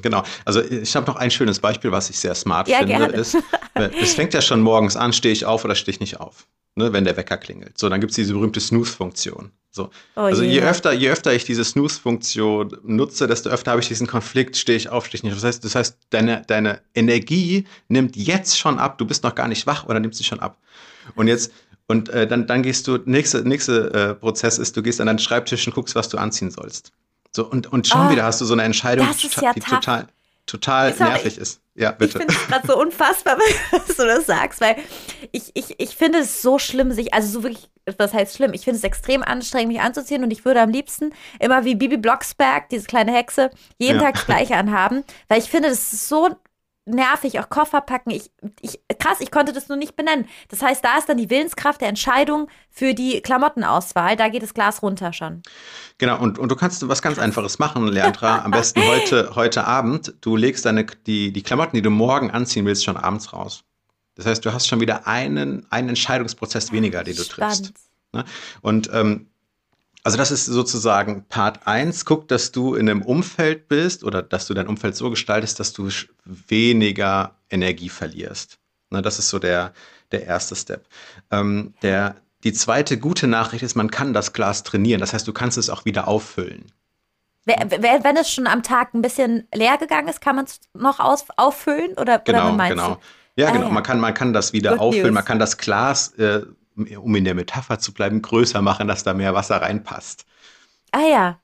[0.00, 0.22] Genau.
[0.44, 2.96] Also ich habe noch ein schönes Beispiel, was ich sehr smart ja, finde.
[2.96, 3.12] Gerne.
[3.14, 3.36] Ist,
[4.00, 6.92] es fängt ja schon morgens an, stehe ich auf oder stehe ich nicht auf, ne,
[6.92, 7.78] wenn der Wecker klingelt.
[7.78, 9.50] So, dann gibt es diese berühmte Snooze-Funktion.
[9.70, 9.90] So.
[10.16, 14.06] Oh also je öfter, je öfter ich diese Snooze-Funktion nutze, desto öfter habe ich diesen
[14.06, 15.34] Konflikt, stehe ich auf, stehe ich nicht.
[15.34, 19.48] Das heißt, das heißt, deine, deine Energie nimmt jetzt schon ab, du bist noch gar
[19.48, 20.58] nicht wach oder nimmt sie schon ab.
[21.14, 21.52] Und jetzt,
[21.86, 25.18] und äh, dann, dann gehst du, nächste, nächste äh, Prozess ist, du gehst an deinen
[25.18, 26.92] Schreibtisch und guckst, was du anziehen sollst.
[27.34, 30.06] So, und, und schon oh, wieder hast du so eine Entscheidung, die, ja die total,
[30.46, 31.60] total nervig ist.
[31.74, 32.18] Ja, bitte.
[32.18, 33.38] Ich finde es gerade so unfassbar,
[33.70, 34.76] dass du das sagst, weil
[35.30, 38.52] ich, ich, ich finde es so schlimm, sich, also so wirklich, was heißt schlimm?
[38.52, 41.96] Ich finde es extrem anstrengend, mich anzuziehen und ich würde am liebsten immer wie Bibi
[41.96, 44.04] Blocksberg, diese kleine Hexe, jeden ja.
[44.04, 46.36] Tag das Gleiche anhaben, weil ich finde, das ist so
[46.84, 48.10] nervig, auch Koffer packen.
[48.10, 50.26] Ich, ich, krass, ich konnte das nur nicht benennen.
[50.48, 54.16] Das heißt, da ist dann die Willenskraft der Entscheidung für die Klamottenauswahl.
[54.16, 55.42] Da geht das Glas runter schon.
[55.98, 58.38] Genau, und, und du kannst was ganz Einfaches machen, Leandra.
[58.44, 60.14] Am besten heute, heute Abend.
[60.20, 63.64] Du legst deine, die, die Klamotten, die du morgen anziehen willst, schon abends raus.
[64.14, 67.66] Das heißt, du hast schon wieder einen, einen Entscheidungsprozess weniger, den du Spannend.
[67.66, 67.90] triffst.
[68.12, 68.24] Ne?
[68.60, 69.28] Und ähm,
[70.04, 72.04] also das ist sozusagen Part 1.
[72.04, 75.72] Guck, dass du in einem Umfeld bist oder dass du dein Umfeld so gestaltest, dass
[75.72, 75.88] du
[76.24, 78.58] weniger Energie verlierst.
[78.90, 79.72] Na, das ist so der,
[80.10, 80.86] der erste Step.
[81.30, 85.00] Ähm, der, die zweite gute Nachricht ist, man kann das Glas trainieren.
[85.00, 86.72] Das heißt, du kannst es auch wieder auffüllen.
[87.44, 91.24] Wenn es schon am Tag ein bisschen leer gegangen ist, kann man es noch aus,
[91.36, 91.94] auffüllen?
[91.94, 92.98] Oder, genau, oder genau.
[93.36, 93.66] Ja, ah, genau.
[93.66, 93.72] Ja.
[93.72, 95.06] Man, kann, man kann das wieder Good auffüllen.
[95.06, 95.14] News.
[95.14, 96.42] Man kann das Glas äh,
[96.76, 100.24] um in der Metapher zu bleiben, größer machen, dass da mehr Wasser reinpasst.
[100.92, 101.40] Ah ja.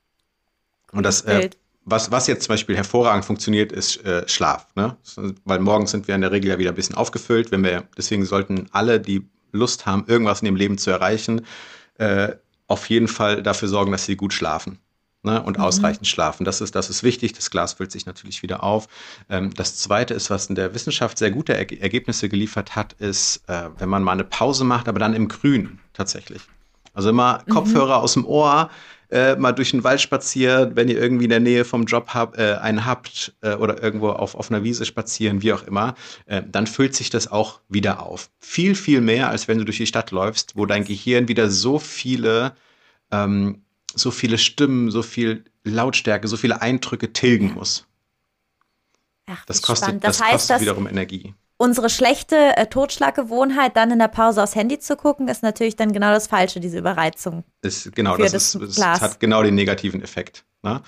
[0.91, 1.49] Und das, äh,
[1.85, 4.67] was, was jetzt zum Beispiel hervorragend funktioniert, ist äh, Schlaf.
[4.75, 4.97] Ne?
[5.45, 7.51] Weil morgens sind wir in der Regel ja wieder ein bisschen aufgefüllt.
[7.51, 11.45] Wenn wir, deswegen sollten alle, die Lust haben, irgendwas in dem Leben zu erreichen,
[11.97, 12.33] äh,
[12.67, 14.79] auf jeden Fall dafür sorgen, dass sie gut schlafen
[15.23, 15.63] ne, und mhm.
[15.63, 16.43] ausreichend schlafen.
[16.43, 17.33] Das ist, das ist wichtig.
[17.33, 18.87] Das Glas füllt sich natürlich wieder auf.
[19.29, 23.43] Ähm, das Zweite ist, was in der Wissenschaft sehr gute er Ergebnisse geliefert hat, ist,
[23.47, 26.41] äh, wenn man mal eine Pause macht, aber dann im Grün tatsächlich.
[26.93, 27.51] Also immer mhm.
[27.51, 28.69] Kopfhörer aus dem Ohr,
[29.11, 32.37] äh, mal durch den Wald spazieren, wenn ihr irgendwie in der Nähe vom Job hab,
[32.37, 35.95] äh, einen habt äh, oder irgendwo auf offener Wiese spazieren, wie auch immer,
[36.27, 38.29] äh, dann füllt sich das auch wieder auf.
[38.39, 41.79] Viel, viel mehr, als wenn du durch die Stadt läufst, wo dein Gehirn wieder so
[41.79, 42.53] viele
[43.11, 43.63] ähm,
[43.95, 47.85] so viele Stimmen, so viel Lautstärke, so viele Eindrücke tilgen muss.
[49.27, 51.35] Ach, das kostet, das, das heißt, kostet wiederum Energie.
[51.57, 55.93] unsere schlechte äh, Totschlaggewohnheit, dann in der Pause aufs Handy zu gucken, ist natürlich dann
[55.93, 57.43] genau das Falsche, diese Überreizung.
[57.61, 60.45] Ist, genau, das, das, ist, das hat genau den negativen Effekt.
[60.63, 60.81] Ne?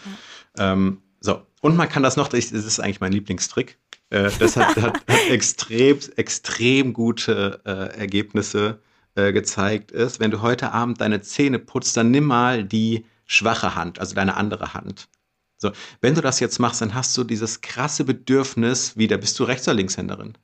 [0.58, 0.74] Ja.
[0.74, 3.78] Ähm, so, und man kann das noch, das ist eigentlich mein Lieblingstrick.
[4.10, 8.82] Äh, das hat, hat, hat, extrem, extrem gute äh, Ergebnisse
[9.16, 9.92] äh, gezeigt.
[9.92, 14.16] Ist, wenn du heute Abend deine Zähne putzt, dann nimm mal die schwache Hand, also
[14.16, 15.08] deine andere Hand.
[15.58, 15.72] So,
[16.02, 19.68] wenn du das jetzt machst, dann hast du dieses krasse Bedürfnis, wieder bist du Rechts-
[19.68, 20.38] oder Linkshänderin?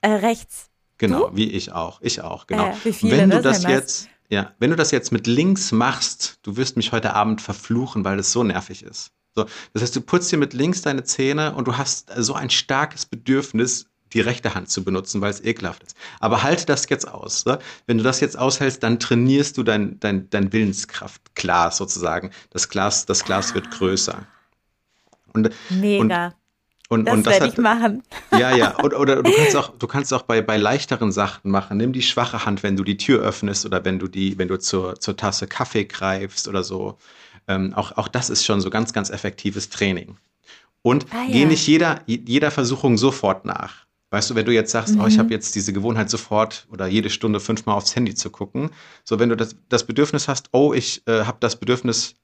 [0.00, 0.70] Äh, rechts.
[0.98, 1.36] Genau, du?
[1.36, 2.00] wie ich auch.
[2.02, 2.68] Ich auch, genau.
[2.68, 6.38] Äh, wie viele, wenn du das jetzt, ja, wenn du das jetzt mit links machst,
[6.42, 9.10] du wirst mich heute Abend verfluchen, weil es so nervig ist.
[9.34, 12.50] So, das heißt, du putzt dir mit links deine Zähne und du hast so ein
[12.50, 15.96] starkes Bedürfnis, die rechte Hand zu benutzen, weil es ekelhaft ist.
[16.18, 17.44] Aber halte das jetzt aus.
[17.46, 17.58] Ne?
[17.86, 22.30] Wenn du das jetzt aushältst, dann trainierst du dein, dein, dein Willenskraftglas sozusagen.
[22.50, 24.26] Das Glas, das Glas wird größer.
[25.32, 26.34] Und, Mega.
[26.88, 28.02] Und, und, das und werde ich machen.
[28.36, 28.78] Ja, ja.
[28.82, 31.76] Oder, oder du kannst auch, du kannst auch bei, bei leichteren Sachen machen.
[31.76, 34.58] Nimm die schwache Hand, wenn du die Tür öffnest oder wenn du die, wenn du
[34.58, 36.96] zur, zur Tasse Kaffee greifst oder so.
[37.48, 40.16] Ähm, auch, auch das ist schon so ganz, ganz effektives Training.
[40.82, 41.32] Und ah, ja.
[41.32, 43.86] geh nicht jeder, jeder Versuchung sofort nach.
[44.10, 45.02] Weißt du, wenn du jetzt sagst, mhm.
[45.02, 45.32] oh, ich habe mhm.
[45.32, 48.70] jetzt diese Gewohnheit sofort oder jede Stunde fünfmal aufs Handy zu gucken,
[49.04, 52.16] so wenn du das, das Bedürfnis hast, oh, ich äh, habe das Bedürfnis,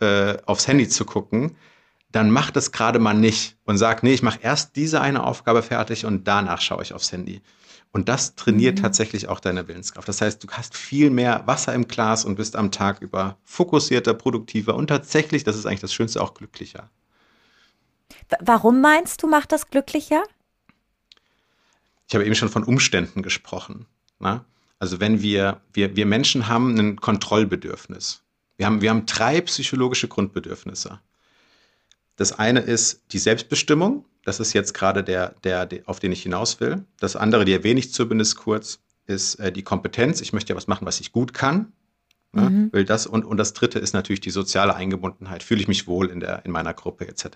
[0.00, 1.56] äh, aufs Handy zu gucken,
[2.10, 5.62] dann mach das gerade mal nicht und sag, nee, ich mache erst diese eine Aufgabe
[5.62, 7.42] fertig und danach schaue ich aufs Handy.
[7.92, 8.82] Und das trainiert mhm.
[8.82, 10.08] tatsächlich auch deine Willenskraft.
[10.08, 14.14] Das heißt, du hast viel mehr Wasser im Glas und bist am Tag über fokussierter,
[14.14, 16.90] produktiver und tatsächlich, das ist eigentlich das Schönste, auch glücklicher.
[18.40, 20.22] Warum meinst du, macht das glücklicher?
[22.08, 23.86] Ich habe eben schon von Umständen gesprochen.
[24.18, 24.44] Na?
[24.78, 28.22] Also wenn wir, wir, wir Menschen haben ein Kontrollbedürfnis.
[28.56, 31.00] Wir haben, wir haben drei psychologische Grundbedürfnisse.
[32.16, 34.04] Das eine ist die Selbstbestimmung.
[34.24, 36.84] Das ist jetzt gerade der, der, der, auf den ich hinaus will.
[36.98, 40.20] Das andere, die erwähne ich zumindest kurz, ist äh, die Kompetenz.
[40.20, 41.72] Ich möchte ja was machen, was ich gut kann.
[42.34, 42.50] Ne?
[42.50, 42.72] Mhm.
[42.72, 45.42] Will das und, und das dritte ist natürlich die soziale Eingebundenheit.
[45.42, 47.26] Fühle ich mich wohl in, der, in meiner Gruppe etc.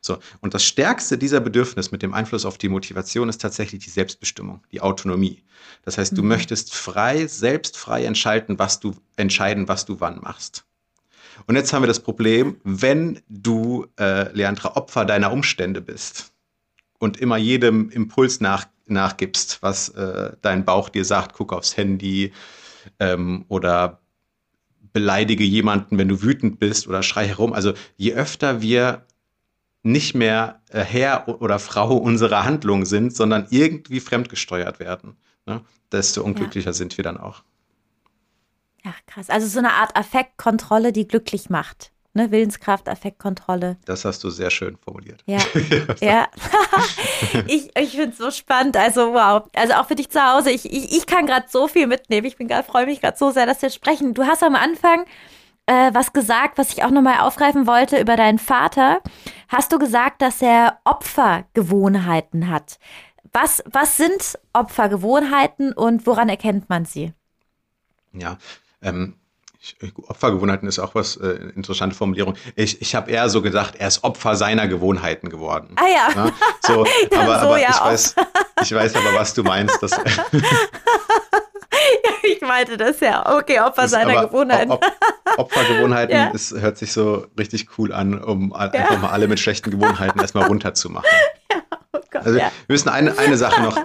[0.00, 3.90] So, und das stärkste dieser Bedürfnis mit dem Einfluss auf die Motivation ist tatsächlich die
[3.90, 5.44] Selbstbestimmung, die Autonomie.
[5.84, 6.16] Das heißt, mhm.
[6.16, 10.64] du möchtest frei, selbst frei entscheiden, was du entscheiden, was du wann machst.
[11.46, 16.32] Und jetzt haben wir das Problem, wenn du, äh, Leandra, Opfer deiner Umstände bist
[16.98, 22.32] und immer jedem Impuls nach, nachgibst, was äh, dein Bauch dir sagt, guck aufs Handy
[22.98, 24.00] ähm, oder
[24.92, 27.52] beleidige jemanden, wenn du wütend bist oder schrei herum.
[27.52, 29.06] Also je öfter wir
[29.82, 36.22] nicht mehr äh, Herr oder Frau unserer Handlung sind, sondern irgendwie fremdgesteuert werden, ne, desto
[36.22, 36.74] unglücklicher ja.
[36.74, 37.42] sind wir dann auch.
[38.84, 41.92] Ach krass, also so eine Art Affektkontrolle, die glücklich macht.
[42.18, 42.32] Ne?
[42.32, 43.76] Willenskraft, Affektkontrolle.
[43.84, 45.22] Das hast du sehr schön formuliert.
[45.26, 45.38] Ja,
[46.00, 46.26] ja.
[47.46, 48.76] ich ich finde es so spannend.
[48.76, 49.48] Also wow.
[49.54, 50.50] Also auch für dich zu Hause.
[50.50, 52.26] Ich, ich, ich kann gerade so viel mitnehmen.
[52.26, 54.14] Ich bin freue mich gerade so sehr, dass wir sprechen.
[54.14, 55.04] Du hast am Anfang
[55.66, 59.00] äh, was gesagt, was ich auch nochmal aufgreifen wollte über deinen Vater.
[59.46, 62.80] Hast du gesagt, dass er Opfergewohnheiten hat?
[63.32, 67.12] Was, was sind Opfergewohnheiten und woran erkennt man sie?
[68.12, 68.38] Ja,
[68.82, 69.14] ähm,
[70.06, 72.34] Opfergewohnheiten ist auch was äh, interessante Formulierung.
[72.54, 75.74] Ich, ich habe eher so gedacht, er ist Opfer seiner Gewohnheiten geworden.
[75.76, 76.08] Ah ja.
[76.14, 76.32] ja?
[76.60, 78.14] So, aber, so, aber ja, ich, weiß,
[78.62, 79.82] ich weiß aber, was du meinst.
[79.82, 79.92] Dass,
[82.22, 83.36] ich meinte das ja.
[83.36, 84.70] Okay, Opfer seiner Gewohnheiten.
[84.70, 84.84] Op
[85.36, 86.28] Opfergewohnheiten ja.
[86.28, 90.46] ist, hört sich so richtig cool an, um einfach mal alle mit schlechten Gewohnheiten erstmal
[90.46, 91.08] runterzumachen.
[91.50, 93.76] Ja, oh Gott, also wir müssen eine, eine Sache noch,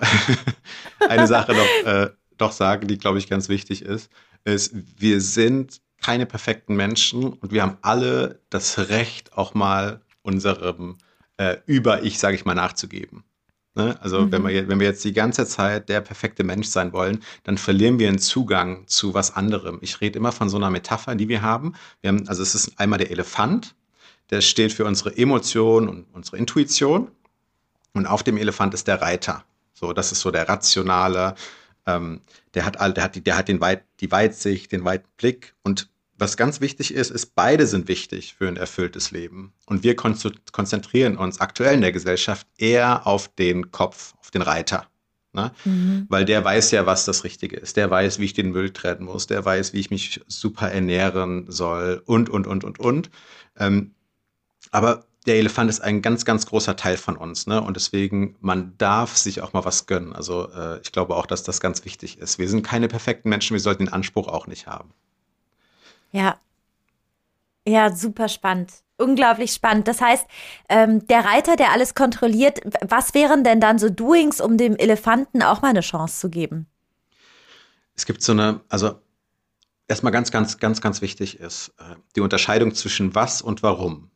[1.07, 4.09] eine Sache noch äh, doch sagen, die, glaube ich, ganz wichtig ist,
[4.45, 10.97] ist, wir sind keine perfekten Menschen und wir haben alle das Recht, auch mal unserem
[11.37, 13.23] äh, Über-Ich, sage ich mal, nachzugeben.
[13.75, 13.97] Ne?
[14.01, 14.31] Also mhm.
[14.31, 17.97] wenn, wir, wenn wir jetzt die ganze Zeit der perfekte Mensch sein wollen, dann verlieren
[17.99, 19.79] wir einen Zugang zu was anderem.
[19.81, 21.73] Ich rede immer von so einer Metapher, die wir haben.
[22.01, 23.75] Wir haben also es ist einmal der Elefant,
[24.29, 27.09] der steht für unsere Emotion und unsere Intuition.
[27.93, 29.43] Und auf dem Elefant ist der Reiter.
[29.73, 31.35] So, das ist so der rationale,
[31.85, 32.21] ähm,
[32.53, 35.55] der hat, der hat, der hat den Weit, die Weitsicht, den weiten Blick.
[35.63, 39.53] Und was ganz wichtig ist, ist, beide sind wichtig für ein erfülltes Leben.
[39.65, 44.87] Und wir konzentrieren uns aktuell in der Gesellschaft eher auf den Kopf, auf den Reiter.
[45.33, 45.51] Ne?
[45.65, 46.05] Mhm.
[46.09, 47.75] Weil der weiß ja, was das Richtige ist.
[47.75, 49.25] Der weiß, wie ich den Müll trennen muss.
[49.27, 53.09] Der weiß, wie ich mich super ernähren soll und, und, und, und, und.
[53.57, 53.95] Ähm,
[54.71, 57.47] aber der Elefant ist ein ganz, ganz großer Teil von uns.
[57.47, 57.61] Ne?
[57.61, 60.13] Und deswegen, man darf sich auch mal was gönnen.
[60.13, 62.39] Also äh, ich glaube auch, dass das ganz wichtig ist.
[62.39, 64.91] Wir sind keine perfekten Menschen, wir sollten den Anspruch auch nicht haben.
[66.11, 66.37] Ja.
[67.65, 68.73] Ja, super spannend.
[68.97, 69.87] Unglaublich spannend.
[69.87, 70.25] Das heißt,
[70.69, 75.41] ähm, der Reiter, der alles kontrolliert, was wären denn dann so Doings, um dem Elefanten
[75.41, 76.67] auch mal eine Chance zu geben?
[77.95, 78.99] Es gibt so eine, also
[79.87, 84.11] erstmal ganz, ganz, ganz, ganz wichtig ist äh, die Unterscheidung zwischen was und warum.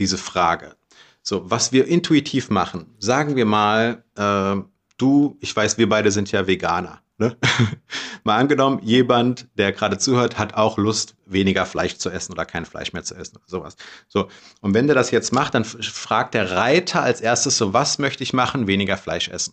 [0.00, 0.74] Diese Frage.
[1.22, 4.56] So, was wir intuitiv machen, sagen wir mal, äh,
[4.96, 7.02] du, ich weiß, wir beide sind ja Veganer.
[7.18, 7.36] Ne?
[8.24, 12.64] mal angenommen, jemand, der gerade zuhört, hat auch Lust, weniger Fleisch zu essen oder kein
[12.64, 13.76] Fleisch mehr zu essen oder sowas.
[14.08, 14.28] So.
[14.62, 18.22] Und wenn der das jetzt macht, dann fragt der Reiter als erstes so, was möchte
[18.22, 18.66] ich machen?
[18.66, 19.52] Weniger Fleisch essen.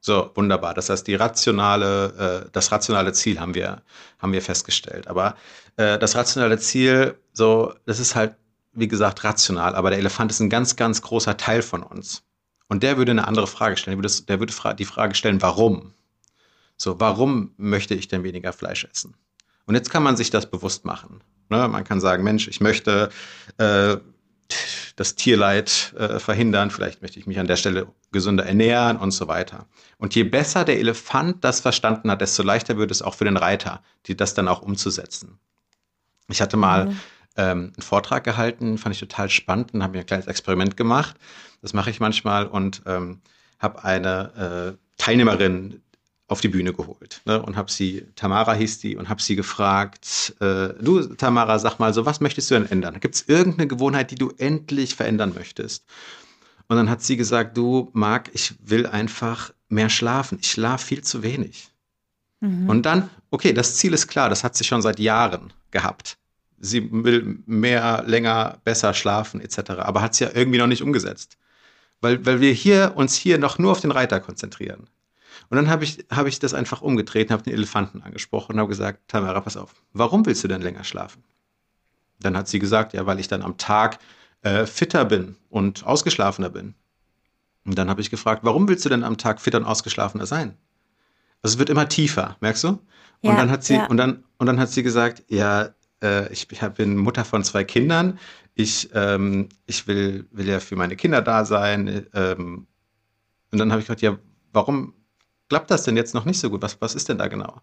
[0.00, 0.72] So, wunderbar.
[0.72, 3.82] Das heißt, die rationale, äh, das rationale Ziel haben wir,
[4.18, 5.08] haben wir festgestellt.
[5.08, 5.36] Aber
[5.76, 8.34] äh, das rationale Ziel, so, das ist halt,
[8.78, 9.74] wie gesagt, rational.
[9.74, 12.22] Aber der Elefant ist ein ganz, ganz großer Teil von uns.
[12.68, 13.96] Und der würde eine andere Frage stellen.
[13.96, 15.92] Der würde, der würde die Frage stellen, warum?
[16.76, 19.14] So, warum möchte ich denn weniger Fleisch essen?
[19.66, 21.20] Und jetzt kann man sich das bewusst machen.
[21.50, 21.66] Ne?
[21.68, 23.10] Man kann sagen, Mensch, ich möchte
[23.58, 23.96] äh,
[24.96, 29.28] das Tierleid äh, verhindern, vielleicht möchte ich mich an der Stelle gesünder ernähren und so
[29.28, 29.66] weiter.
[29.98, 33.36] Und je besser der Elefant das verstanden hat, desto leichter wird es auch für den
[33.36, 35.38] Reiter, die das dann auch umzusetzen.
[36.28, 37.00] Ich hatte mal mhm.
[37.38, 41.16] Ähm, einen Vortrag gehalten, fand ich total spannend und habe mir ein kleines Experiment gemacht.
[41.62, 43.20] Das mache ich manchmal und ähm,
[43.58, 45.80] habe eine äh, Teilnehmerin
[46.26, 50.34] auf die Bühne geholt ne, und habe sie, Tamara hieß die, und habe sie gefragt,
[50.40, 53.00] äh, du Tamara, sag mal so, was möchtest du denn ändern?
[53.00, 55.86] Gibt es irgendeine Gewohnheit, die du endlich verändern möchtest?
[56.68, 60.38] Und dann hat sie gesagt, du Marc, ich will einfach mehr schlafen.
[60.42, 61.70] Ich schlafe viel zu wenig.
[62.40, 62.68] Mhm.
[62.68, 66.18] Und dann, okay, das Ziel ist klar, das hat sie schon seit Jahren gehabt.
[66.60, 69.70] Sie will mehr, länger, besser schlafen etc.
[69.78, 71.38] Aber hat sie ja irgendwie noch nicht umgesetzt.
[72.00, 74.88] Weil, weil wir hier uns hier noch nur auf den Reiter konzentrieren.
[75.50, 78.58] Und dann habe ich, hab ich das einfach umgedreht und habe den Elefanten angesprochen und
[78.60, 81.24] habe gesagt, Tamara, pass auf, warum willst du denn länger schlafen?
[82.20, 83.98] Dann hat sie gesagt, ja, weil ich dann am Tag
[84.42, 86.74] äh, fitter bin und ausgeschlafener bin.
[87.64, 90.56] Und dann habe ich gefragt, warum willst du denn am Tag fitter und ausgeschlafener sein?
[91.42, 92.78] Also es wird immer tiefer, merkst du?
[93.22, 93.86] Ja, und dann hat sie ja.
[93.86, 95.70] und dann und dann hat sie gesagt, ja,
[96.02, 98.18] äh, ich, bin Mutter von zwei Kindern.
[98.54, 102.06] Ich, ähm, ich will, will ja für meine Kinder da sein.
[102.14, 102.66] Ähm,
[103.50, 104.18] und dann habe ich gesagt, ja,
[104.52, 104.94] warum
[105.48, 106.62] klappt das denn jetzt noch nicht so gut?
[106.62, 107.60] Was, was ist denn da genau?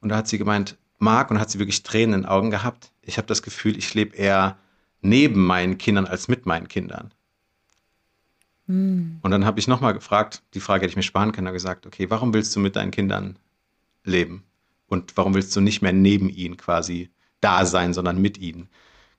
[0.00, 2.92] Und da hat sie gemeint, Marc, und hat sie wirklich Tränen in den Augen gehabt.
[3.02, 4.58] Ich habe das Gefühl, ich lebe eher
[5.00, 7.12] neben meinen Kindern als mit meinen Kindern.
[8.66, 9.16] Mm.
[9.22, 12.08] Und dann habe ich nochmal gefragt, die Frage hätte ich mir sparen können, gesagt, okay,
[12.10, 13.38] warum willst du mit deinen Kindern
[14.04, 14.44] leben?
[14.86, 17.10] Und warum willst du nicht mehr neben ihnen quasi
[17.44, 18.68] da sein, sondern mit ihnen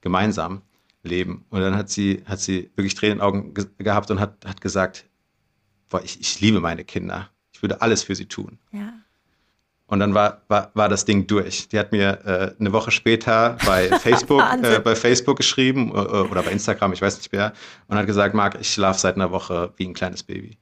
[0.01, 0.61] gemeinsam
[1.03, 1.45] leben?
[1.49, 4.45] Und dann hat sie, hat sie wirklich Tränen in den Augen ge gehabt und hat,
[4.45, 5.05] hat gesagt,
[5.89, 7.29] boah, ich, ich liebe meine Kinder.
[7.53, 8.59] Ich würde alles für sie tun.
[8.71, 8.93] Ja.
[9.87, 11.67] Und dann war, war, war das Ding durch.
[11.69, 16.27] Die hat mir äh, eine Woche später bei Facebook, äh, bei Facebook geschrieben äh, äh,
[16.27, 17.53] oder bei Instagram, ich weiß nicht mehr,
[17.87, 20.57] und hat gesagt, Marc, ich schlafe seit einer Woche wie ein kleines Baby.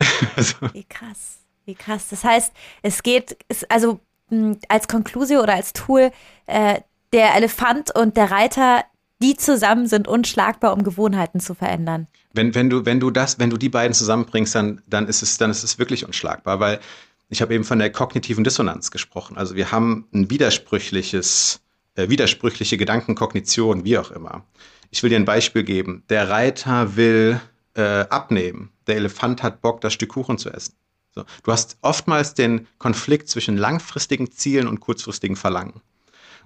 [0.36, 0.56] also.
[0.72, 2.08] Wie krass, wie krass.
[2.08, 4.00] Das heißt, es geht, ist also
[4.68, 6.10] als Konklusio oder als Tool,
[6.46, 6.80] äh,
[7.12, 8.84] der Elefant und der Reiter,
[9.20, 12.08] die zusammen sind unschlagbar, um Gewohnheiten zu verändern.
[12.32, 15.38] Wenn, wenn, du, wenn du das, wenn du die beiden zusammenbringst, dann, dann, ist es,
[15.38, 16.80] dann ist es wirklich unschlagbar, weil
[17.28, 19.36] ich habe eben von der kognitiven Dissonanz gesprochen.
[19.36, 21.60] Also wir haben ein widersprüchliches,
[21.94, 24.44] äh, widersprüchliche Gedankenkognition, wie auch immer.
[24.90, 26.02] Ich will dir ein Beispiel geben.
[26.10, 27.40] Der Reiter will
[27.74, 28.70] äh, abnehmen.
[28.86, 30.74] Der Elefant hat Bock, das Stück Kuchen zu essen.
[31.14, 31.24] So.
[31.42, 35.80] Du hast oftmals den Konflikt zwischen langfristigen Zielen und kurzfristigen Verlangen.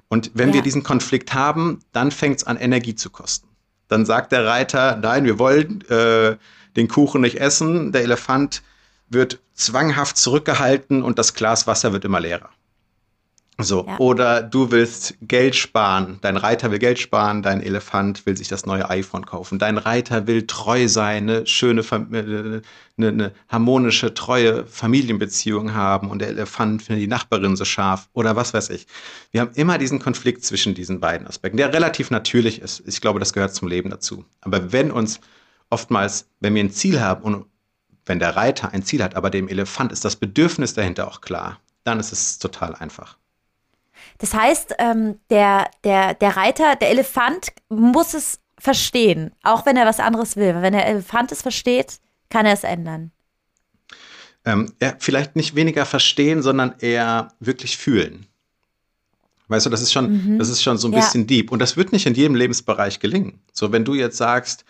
[0.08, 0.56] Und wenn ja.
[0.56, 3.48] wir diesen Konflikt haben, dann fängt es an, Energie zu kosten.
[3.88, 6.36] Dann sagt der Reiter, nein, wir wollen äh,
[6.76, 7.92] den Kuchen nicht essen.
[7.92, 8.62] Der Elefant
[9.08, 12.50] wird zwanghaft zurückgehalten und das Glas Wasser wird immer leerer.
[13.58, 13.98] So, ja.
[13.98, 18.66] oder du willst Geld sparen, dein Reiter will Geld sparen, dein Elefant will sich das
[18.66, 22.62] neue iPhone kaufen, dein Reiter will treu sein, eine schöne, eine,
[22.98, 28.52] eine harmonische, treue Familienbeziehung haben und der Elefant findet die Nachbarin so scharf oder was
[28.52, 28.86] weiß ich.
[29.30, 32.82] Wir haben immer diesen Konflikt zwischen diesen beiden Aspekten, der relativ natürlich ist.
[32.86, 34.26] Ich glaube, das gehört zum Leben dazu.
[34.42, 35.18] Aber wenn uns
[35.70, 37.46] oftmals, wenn wir ein Ziel haben und
[38.04, 41.58] wenn der Reiter ein Ziel hat, aber dem Elefant ist das Bedürfnis dahinter auch klar,
[41.84, 43.16] dann ist es total einfach.
[44.18, 49.86] Das heißt, ähm, der, der, der Reiter, der Elefant muss es verstehen, auch wenn er
[49.86, 50.54] was anderes will.
[50.60, 51.98] Wenn der Elefant es versteht,
[52.30, 53.10] kann er es ändern.
[54.44, 58.26] Ähm, ja, vielleicht nicht weniger verstehen, sondern eher wirklich fühlen.
[59.48, 60.38] Weißt du, das ist schon, mhm.
[60.38, 61.00] das ist schon so ein ja.
[61.00, 61.52] bisschen deep.
[61.52, 63.40] Und das wird nicht in jedem Lebensbereich gelingen.
[63.52, 64.64] So, wenn du jetzt sagst,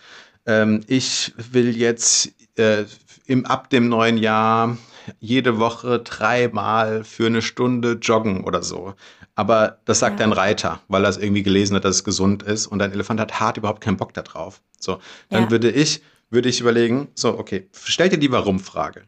[0.45, 2.85] ähm, ich will jetzt äh,
[3.25, 4.77] im, ab dem neuen Jahr
[5.19, 8.93] jede Woche dreimal für eine Stunde joggen oder so.
[9.37, 10.25] Aber das sagt ja.
[10.25, 13.19] ein Reiter, weil er es irgendwie gelesen hat, dass es gesund ist und ein Elefant
[13.19, 14.63] hat hart überhaupt keinen Bock darauf.
[14.79, 15.51] So, dann ja.
[15.51, 19.03] würde ich, würde ich überlegen, so, okay, stell dir die Warum-Frage.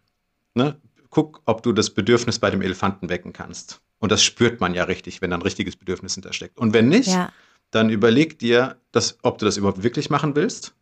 [0.54, 0.80] Ne?
[1.10, 3.82] Guck, ob du das Bedürfnis bei dem Elefanten wecken kannst.
[3.98, 6.60] Und das spürt man ja richtig, wenn da ein richtiges Bedürfnis hintersteckt.
[6.60, 7.32] Und wenn nicht, ja.
[7.72, 10.76] dann überleg dir, dass, ob du das überhaupt wirklich machen willst.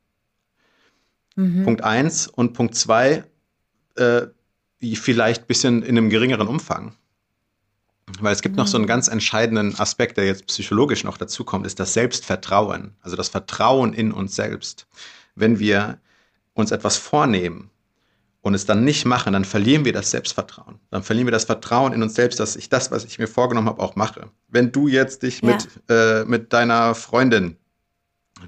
[1.38, 1.64] Mhm.
[1.64, 2.28] Punkt eins.
[2.28, 3.24] Und Punkt zwei,
[3.96, 4.24] äh,
[4.82, 6.98] vielleicht ein bisschen in einem geringeren Umfang.
[8.20, 8.60] Weil es gibt mhm.
[8.60, 8.90] noch so einen mhm.
[8.90, 12.96] ganz entscheidenden Aspekt, der jetzt psychologisch noch dazu kommt, ist das Selbstvertrauen.
[13.02, 14.88] Also das Vertrauen in uns selbst.
[15.36, 16.00] Wenn wir
[16.54, 17.70] uns etwas vornehmen
[18.42, 20.80] und es dann nicht machen, dann verlieren wir das Selbstvertrauen.
[20.90, 23.68] Dann verlieren wir das Vertrauen in uns selbst, dass ich das, was ich mir vorgenommen
[23.68, 24.30] habe, auch mache.
[24.48, 25.50] Wenn du jetzt dich ja.
[25.50, 27.58] mit, äh, mit deiner Freundin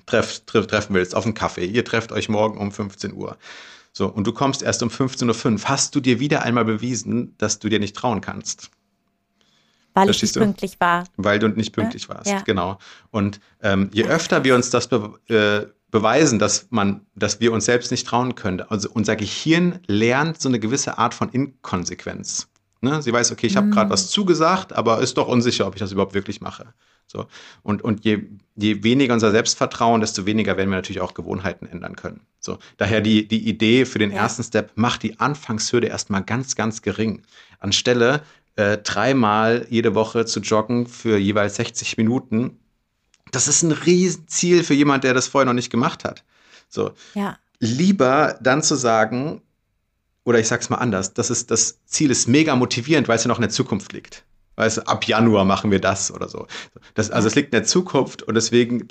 [0.06, 3.38] treff, treff, treffen willst auf einen Kaffee, ihr trefft euch morgen um 15 Uhr.
[3.92, 7.60] So, und du kommst erst um 15.05 Uhr, hast du dir wieder einmal bewiesen, dass
[7.60, 8.72] du dir nicht trauen kannst.
[9.94, 10.40] Weil Verstehst ich nicht du?
[10.48, 11.04] pünktlich war.
[11.18, 12.16] Weil du nicht pünktlich ja?
[12.16, 12.42] warst, ja.
[12.42, 12.78] genau.
[13.12, 17.66] Und ähm, je öfter wir uns das be äh, beweisen, dass man, dass wir uns
[17.66, 22.48] selbst nicht trauen können, also unser Gehirn lernt so eine gewisse Art von Inkonsequenz.
[22.82, 23.02] Ne?
[23.02, 23.72] Sie weiß, okay, ich habe mm.
[23.72, 26.74] gerade was zugesagt, aber ist doch unsicher, ob ich das überhaupt wirklich mache.
[27.08, 27.26] So.
[27.64, 31.96] Und, und je, je weniger unser Selbstvertrauen, desto weniger werden wir natürlich auch Gewohnheiten ändern
[31.96, 32.22] können.
[32.40, 32.60] So.
[32.78, 34.18] Daher die, die Idee für den ja.
[34.18, 37.24] ersten Step, macht die Anfangshürde erstmal ganz, ganz gering.
[37.60, 38.22] Anstelle
[38.60, 42.60] äh, dreimal jede Woche zu joggen für jeweils 60 Minuten,
[43.32, 46.26] das ist ein Riesenziel für jemand, der das vorher noch nicht gemacht hat.
[46.68, 46.92] So.
[47.14, 47.38] Ja.
[47.60, 49.42] Lieber dann zu sagen,
[50.26, 53.30] oder ich sag's mal anders, das ist, das Ziel ist mega motivierend, weil es ja
[53.30, 54.26] noch in der Zukunft liegt.
[54.60, 56.46] Weißt du, ab Januar machen wir das oder so.
[56.94, 58.86] Das, also es liegt in der Zukunft und deswegen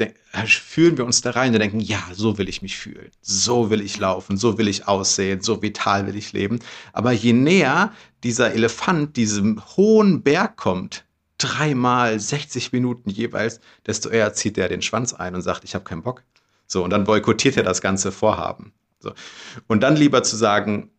[0.46, 3.83] fühlen wir uns da rein und denken, ja, so will ich mich fühlen, so will
[3.83, 6.61] ich laufen, so will ich aussehen, so vital will ich leben.
[6.94, 7.92] Aber je näher
[8.24, 11.04] dieser Elefant diesem hohen Berg kommt,
[11.37, 15.85] dreimal 60 Minuten jeweils, desto eher zieht er den Schwanz ein und sagt, ich habe
[15.85, 16.24] keinen Bock.
[16.66, 18.72] So, und dann boykottiert er das ganze Vorhaben.
[19.00, 19.12] So.
[19.66, 20.90] Und dann lieber zu sagen,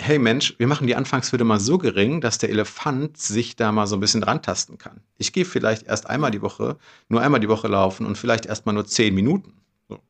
[0.00, 3.86] hey Mensch, wir machen die Anfangshürde mal so gering, dass der Elefant sich da mal
[3.86, 5.00] so ein bisschen rantasten kann.
[5.18, 6.76] Ich gehe vielleicht erst einmal die Woche,
[7.08, 9.54] nur einmal die Woche laufen und vielleicht erst mal nur zehn Minuten.
[9.88, 10.00] So.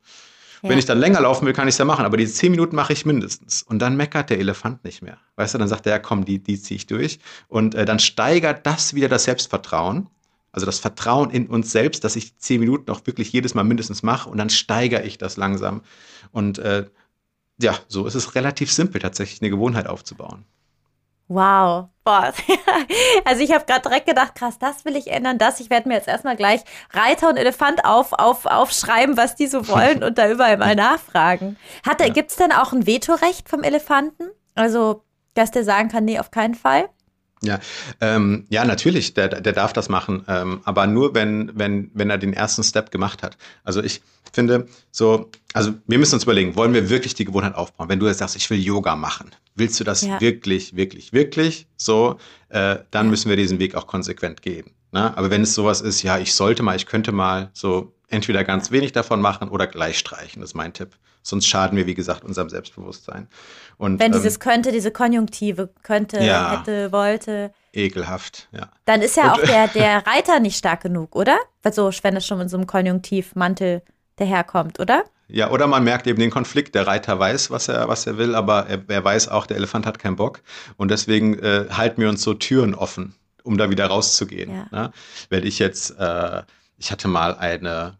[0.63, 0.71] Ja.
[0.71, 2.77] Wenn ich dann länger laufen will, kann ich es ja machen, aber die zehn Minuten
[2.77, 3.63] mache ich mindestens.
[3.63, 5.19] Und dann meckert der Elefant nicht mehr.
[5.37, 7.19] Weißt du, dann sagt er, ja komm, die, die ziehe ich durch.
[7.49, 10.09] Und äh, dann steigert das wieder das Selbstvertrauen.
[10.51, 13.65] Also das Vertrauen in uns selbst, dass ich die zehn Minuten auch wirklich jedes Mal
[13.65, 15.83] mindestens mache und dann steigere ich das langsam.
[16.33, 16.87] Und äh,
[17.61, 20.45] ja, so ist es relativ simpel, tatsächlich eine Gewohnheit aufzubauen.
[21.29, 22.33] Wow, boah.
[23.25, 25.59] Also ich habe gerade direkt gedacht, krass, das will ich ändern, das.
[25.59, 26.61] Ich werde mir jetzt erstmal gleich
[26.93, 31.57] Reiter und Elefant auf, auf, aufschreiben, was die so wollen und da überall mal nachfragen.
[31.85, 32.09] Hat ja.
[32.09, 34.29] Gibt es denn auch ein Vetorecht vom Elefanten?
[34.55, 35.03] Also,
[35.35, 36.89] dass der sagen kann, nee, auf keinen Fall?
[37.43, 37.61] Ja,
[38.01, 42.17] ähm, ja, natürlich, der, der darf das machen, ähm, aber nur wenn, wenn, wenn er
[42.17, 43.37] den ersten Step gemacht hat.
[43.63, 44.01] Also ich
[44.33, 47.89] finde so, also wir müssen uns überlegen, wollen wir wirklich die Gewohnheit aufbauen?
[47.89, 50.21] Wenn du jetzt sagst, ich will Yoga machen, willst du das ja.
[50.21, 52.19] wirklich, wirklich, wirklich so,
[52.49, 53.11] äh, dann ja.
[53.11, 54.71] müssen wir diesen Weg auch konsequent gehen.
[54.93, 55.17] Ne?
[55.17, 58.71] Aber wenn es sowas ist, ja, ich sollte mal, ich könnte mal so entweder ganz
[58.71, 60.97] wenig davon machen oder gleich streichen, das ist mein Tipp.
[61.23, 63.27] Sonst schaden wir, wie gesagt, unserem Selbstbewusstsein.
[63.79, 67.53] Und, Wenn dieses ähm, könnte, diese Konjunktive, könnte, ja, hätte, wollte.
[67.73, 68.71] Ekelhaft, ja.
[68.85, 71.37] Dann ist ja und, auch der, der Reiter nicht stark genug, oder?
[71.65, 73.83] Also, wenn es schon in so einem Konjunktivmantel
[74.17, 75.05] daherkommt, oder?
[75.29, 76.75] Ja, oder man merkt eben den Konflikt.
[76.75, 79.87] Der Reiter weiß, was er, was er will, aber er, er weiß auch, der Elefant
[79.87, 80.43] hat keinen Bock.
[80.77, 84.51] Und deswegen äh, halten wir uns so Türen offen, um da wieder rauszugehen.
[84.51, 84.67] Ja.
[84.71, 84.93] Ne?
[85.29, 86.43] Wenn ich jetzt, äh,
[86.79, 87.99] ich hatte mal eine,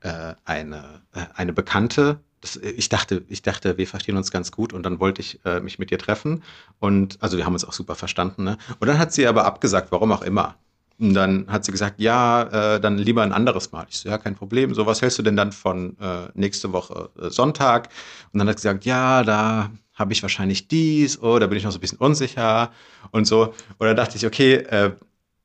[0.00, 4.72] äh, eine, äh, eine Bekannte, das, ich dachte, ich dachte, wir verstehen uns ganz gut
[4.72, 6.42] und dann wollte ich äh, mich mit ihr treffen
[6.78, 8.44] und also wir haben uns auch super verstanden.
[8.44, 8.56] Ne?
[8.78, 10.56] Und dann hat sie aber abgesagt, warum auch immer.
[10.98, 13.86] Und dann hat sie gesagt, ja, äh, dann lieber ein anderes Mal.
[13.88, 14.74] Ich so, ja, kein Problem.
[14.74, 17.88] So, was hältst du denn dann von äh, nächste Woche äh, Sonntag?
[18.32, 21.64] Und dann hat sie gesagt, ja, da habe ich wahrscheinlich dies, oh, da bin ich
[21.64, 22.70] noch so ein bisschen unsicher
[23.12, 23.54] und so.
[23.78, 24.92] Und dann dachte ich, okay, äh,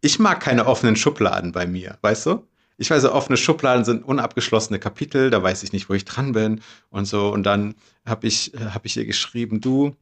[0.02, 2.48] ich mag keine offenen Schubladen bei mir, weißt du?
[2.78, 6.62] Ich weiß, offene Schubladen sind unabgeschlossene Kapitel, da weiß ich nicht, wo ich dran bin
[6.90, 7.30] und so.
[7.30, 9.96] Und dann habe ich, hab ich ihr geschrieben, du,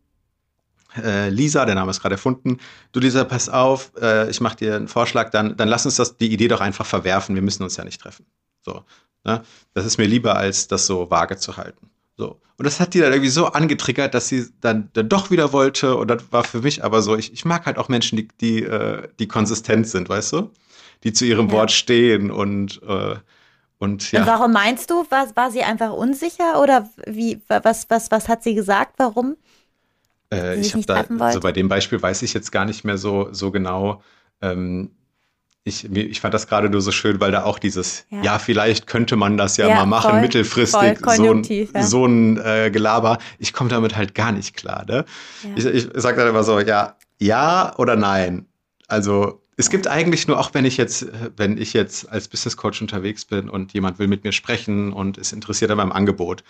[1.02, 2.58] äh, Lisa, der Name ist gerade erfunden,
[2.92, 6.18] du Lisa, pass auf, äh, ich mache dir einen Vorschlag, dann, dann lass uns das,
[6.18, 8.26] die Idee doch einfach verwerfen, wir müssen uns ja nicht treffen.
[8.62, 8.84] So,
[9.24, 9.44] ne?
[9.74, 11.89] Das ist mir lieber, als das so vage zu halten.
[12.18, 12.39] So.
[12.58, 15.95] Und das hat die dann irgendwie so angetriggert, dass sie dann, dann doch wieder wollte.
[15.95, 18.64] Und das war für mich aber so, ich, ich mag halt auch Menschen, die, die,
[18.64, 20.52] äh, die konsistent sind, weißt du?
[21.04, 21.54] Die zu ihrem ja.
[21.54, 23.16] Wort stehen und äh,
[23.84, 24.22] und, ja.
[24.22, 28.41] und warum meinst du, war, war sie einfach unsicher oder wie, was, was, was hat
[28.41, 28.93] sie gesagt?
[28.95, 29.36] Warum?
[30.32, 33.28] Äh, ich habe da, also bei dem Beispiel weiß ich jetzt gar nicht mehr so,
[33.34, 34.01] so genau.
[34.41, 34.91] Ähm,
[35.66, 38.88] ich, ich fand das gerade nur so schön, weil da auch dieses, ja, ja vielleicht
[38.88, 41.84] könnte man das ja, ja mal machen, voll, mittelfristig, voll so ein, ja.
[41.84, 43.18] so ein äh, Gelaber.
[43.38, 44.86] Ich komme damit halt gar nicht klar.
[44.88, 45.06] Ne?
[45.56, 48.45] Ich, ich sage dann immer so, ja, ja oder nein.
[48.88, 52.82] Also es gibt eigentlich nur, auch wenn ich jetzt, wenn ich jetzt als Business Coach
[52.82, 56.43] unterwegs bin und jemand will mit mir sprechen und ist interessiert an meinem Angebot.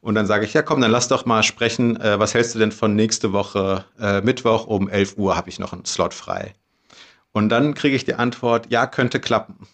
[0.00, 2.00] Und dann sage ich, ja komm, dann lass doch mal sprechen.
[2.00, 5.58] Äh, was hältst du denn von nächste Woche äh, Mittwoch um 11 Uhr habe ich
[5.58, 6.54] noch einen Slot frei.
[7.32, 9.66] Und dann kriege ich die Antwort, ja, könnte klappen.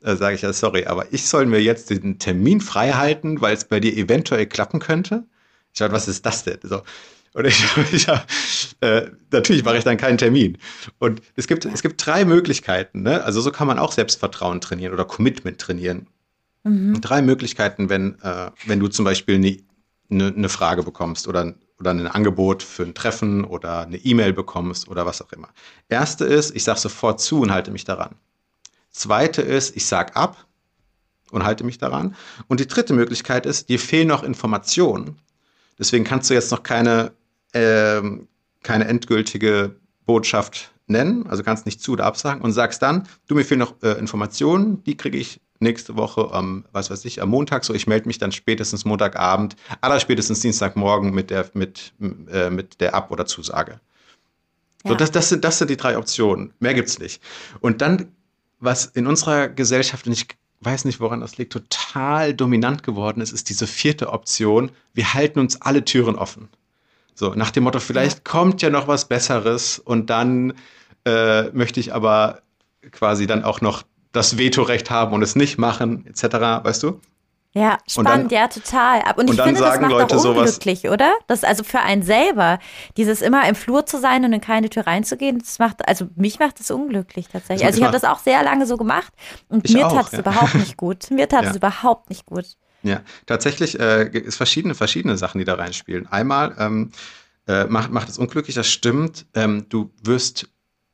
[0.00, 3.54] Da sage ich ja, sorry, aber ich soll mir jetzt den Termin frei halten, weil
[3.54, 5.24] es bei dir eventuell klappen könnte.
[5.72, 6.58] Ich sage, was ist das denn?
[6.62, 6.82] So.
[7.34, 7.62] Und ich,
[7.92, 8.08] ich
[8.80, 10.58] äh, natürlich mache ich dann keinen Termin.
[10.98, 13.02] Und es gibt, es gibt drei Möglichkeiten.
[13.02, 13.22] Ne?
[13.22, 16.06] Also so kann man auch Selbstvertrauen trainieren oder Commitment trainieren.
[16.62, 17.00] Mhm.
[17.00, 19.58] Drei Möglichkeiten, wenn, äh, wenn du zum Beispiel eine
[20.08, 24.88] ne, ne Frage bekommst oder oder ein Angebot für ein Treffen oder eine E-Mail bekommst
[24.88, 25.48] oder was auch immer.
[25.88, 28.14] Erste ist, ich sage sofort zu und halte mich daran.
[28.90, 30.46] Zweite ist, ich sage ab
[31.30, 32.14] und halte mich daran.
[32.46, 35.18] Und die dritte Möglichkeit ist, dir fehlen noch Informationen.
[35.78, 37.12] Deswegen kannst du jetzt noch keine,
[37.54, 38.02] äh,
[38.62, 39.76] keine endgültige
[40.06, 43.74] Botschaft nennen, also kannst nicht zu oder absagen und sagst dann, du mir fehlen noch
[43.82, 47.74] äh, Informationen, die kriege ich nächste Woche am, was weiß ich, am Montag so.
[47.74, 51.94] Ich melde mich dann spätestens Montagabend, aller spätestens Dienstagmorgen mit der, mit,
[52.30, 53.80] äh, mit der Ab- oder Zusage.
[54.84, 54.90] Ja.
[54.90, 56.52] So, das, das, sind, das sind die drei Optionen.
[56.60, 57.22] Mehr gibt es nicht.
[57.60, 58.12] Und dann,
[58.60, 60.26] was in unserer Gesellschaft, und ich
[60.60, 64.70] weiß nicht, woran das liegt, total dominant geworden ist, ist diese vierte Option.
[64.92, 66.48] Wir halten uns alle Türen offen.
[67.14, 68.22] So, nach dem Motto, vielleicht ja.
[68.24, 70.54] kommt ja noch was Besseres und dann
[71.04, 72.40] äh, möchte ich aber
[72.90, 77.00] quasi dann auch noch das Vetorecht haben und es nicht machen, etc., weißt du?
[77.56, 79.02] Ja, spannend, dann, ja, total.
[79.16, 81.12] Und, und ich finde, das macht Leute auch unglücklich, sowas, oder?
[81.28, 82.58] Das also für einen selber,
[82.96, 86.40] dieses immer im Flur zu sein und in keine Tür reinzugehen, das macht, also mich
[86.40, 87.64] macht das unglücklich tatsächlich.
[87.64, 89.12] Also ich habe das auch sehr lange so gemacht
[89.48, 90.18] und mir tat es ja.
[90.18, 91.12] überhaupt nicht gut.
[91.12, 91.50] Mir tat ja.
[91.50, 92.56] es überhaupt nicht gut.
[92.84, 96.06] Ja, tatsächlich äh, es verschiedene, verschiedene Sachen, die da reinspielen.
[96.06, 96.92] Einmal ähm,
[97.48, 99.26] äh, macht, macht es unglücklich, das stimmt.
[99.34, 100.48] Ähm, du wirst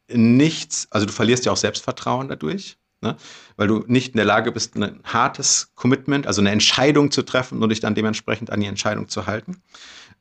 [0.09, 2.79] nichts, also du verlierst ja auch Selbstvertrauen dadurch.
[3.03, 3.17] Ne?
[3.57, 7.63] Weil du nicht in der Lage bist, ein hartes Commitment, also eine Entscheidung zu treffen
[7.63, 9.63] und dich dann dementsprechend an die Entscheidung zu halten.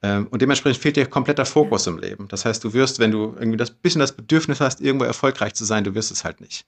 [0.01, 2.28] Ähm, und dementsprechend fehlt dir kompletter Fokus im Leben.
[2.30, 5.65] Das heißt, du wirst, wenn du irgendwie das bisschen das Bedürfnis hast, irgendwo erfolgreich zu
[5.65, 6.65] sein, du wirst es halt nicht.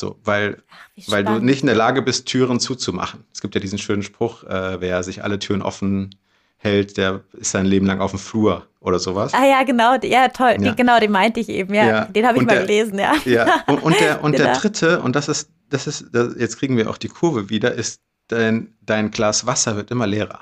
[0.00, 3.24] So, weil, Ach, weil du nicht in der Lage bist, Türen zuzumachen.
[3.32, 6.16] Es gibt ja diesen schönen Spruch, äh, wer sich alle Türen offen
[6.56, 9.32] hält, der ist sein Leben lang auf dem Flur oder sowas.
[9.34, 10.74] Ah ja, genau, ja, toll, ja.
[10.74, 11.86] genau, den meinte ich eben, ja.
[11.86, 12.04] ja.
[12.06, 13.14] Den habe ich und mal der, gelesen, ja.
[13.24, 16.76] Ja, und, und der, und der dritte, und das ist, das ist, das, jetzt kriegen
[16.76, 20.40] wir auch die Kurve wieder, ist, dein, dein Glas Wasser wird immer leerer.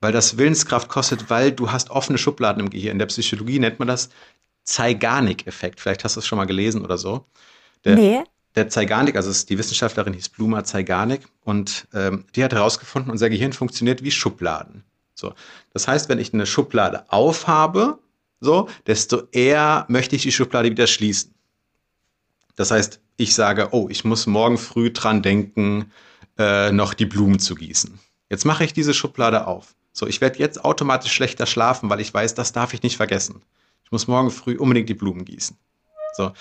[0.00, 2.92] Weil das Willenskraft kostet, weil du hast offene Schubladen im Gehirn.
[2.92, 4.08] In der Psychologie nennt man das
[4.64, 5.80] Zeigarnik-Effekt.
[5.80, 7.26] Vielleicht hast du es schon mal gelesen oder so.
[7.84, 8.24] Der, nee.
[8.56, 13.52] Der Zeigarnik, also die Wissenschaftlerin hieß Bluma Zeigarnik und ähm, die hat herausgefunden, unser Gehirn
[13.52, 14.82] funktioniert wie Schubladen.
[15.14, 15.34] So.
[15.72, 17.98] Das heißt, wenn ich eine Schublade aufhabe,
[18.40, 21.34] so, desto eher möchte ich die Schublade wieder schließen.
[22.56, 25.92] Das heißt, ich sage, oh, ich muss morgen früh dran denken,
[26.38, 27.98] äh, noch die Blumen zu gießen.
[28.30, 29.74] Jetzt mache ich diese Schublade auf.
[29.92, 33.42] So, ich werde jetzt automatisch schlechter schlafen, weil ich weiß, das darf ich nicht vergessen.
[33.84, 35.56] Ich muss morgen früh unbedingt die Blumen gießen.
[36.16, 36.32] So.